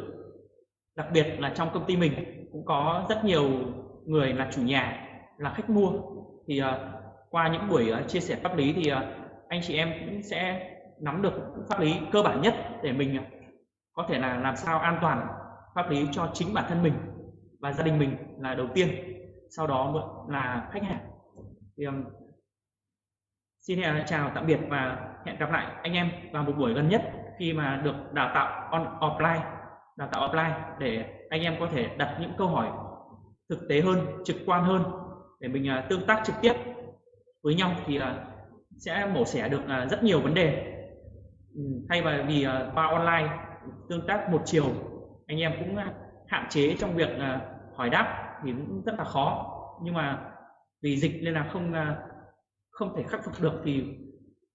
[0.96, 2.14] Đặc biệt là trong công ty mình
[2.52, 3.50] cũng có rất nhiều
[4.06, 5.92] người là chủ nhà, là khách mua.
[6.48, 6.78] Thì à,
[7.30, 8.92] qua những buổi à, chia sẻ pháp lý thì
[9.48, 10.72] anh chị em cũng sẽ
[11.02, 11.34] nắm được
[11.70, 13.22] pháp lý cơ bản nhất để mình
[13.94, 15.28] có thể là làm sao an toàn
[15.76, 16.94] pháp lý cho chính bản thân mình
[17.60, 18.90] và gia đình mình là đầu tiên
[19.50, 19.94] sau đó
[20.30, 21.10] là khách hàng.
[21.78, 22.04] Thì um,
[23.60, 27.02] xin chào tạm biệt và hẹn gặp lại anh em vào một buổi gần nhất
[27.40, 29.42] khi mà được đào tạo on offline
[30.00, 32.70] đào tạo offline để anh em có thể đặt những câu hỏi
[33.50, 34.84] thực tế hơn trực quan hơn
[35.40, 36.54] để mình uh, tương tác trực tiếp
[37.44, 38.04] với nhau thì uh,
[38.78, 40.76] sẽ mổ xẻ được uh, rất nhiều vấn đề.
[41.56, 43.38] Ừ, thay vì uh, qua online
[43.90, 44.66] tương tác một chiều
[45.28, 45.94] anh em cũng uh,
[46.28, 49.56] hạn chế trong việc uh, hỏi đáp thì cũng rất là khó.
[49.84, 50.32] Nhưng mà
[50.82, 51.98] vì dịch nên là không à,
[52.72, 53.84] không thể khắc phục được thì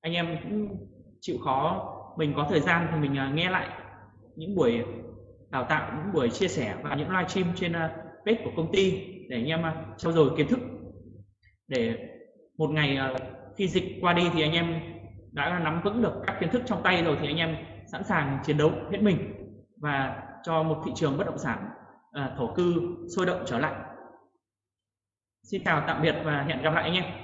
[0.01, 0.77] anh em cũng
[1.21, 1.91] chịu khó.
[2.19, 3.69] Mình có thời gian thì mình à, nghe lại
[4.37, 4.85] những buổi
[5.51, 7.97] đào tạo những buổi chia sẻ và những live stream trên à,
[8.27, 10.59] page của công ty để anh em uh, trau dồi kiến thức.
[11.69, 12.09] Để
[12.59, 12.99] một ngày
[13.57, 14.81] khi dịch qua đi thì anh em
[15.33, 17.57] đã nắm vững được các kiến thức trong tay rồi thì anh em
[17.87, 19.35] sẵn sàng chiến đấu hết mình
[19.77, 21.69] và cho một thị trường bất động sản
[22.15, 22.83] À, thổ cư
[23.17, 23.75] sôi động trở lại.
[25.43, 27.24] Xin chào tạm biệt và hẹn gặp lại anh em.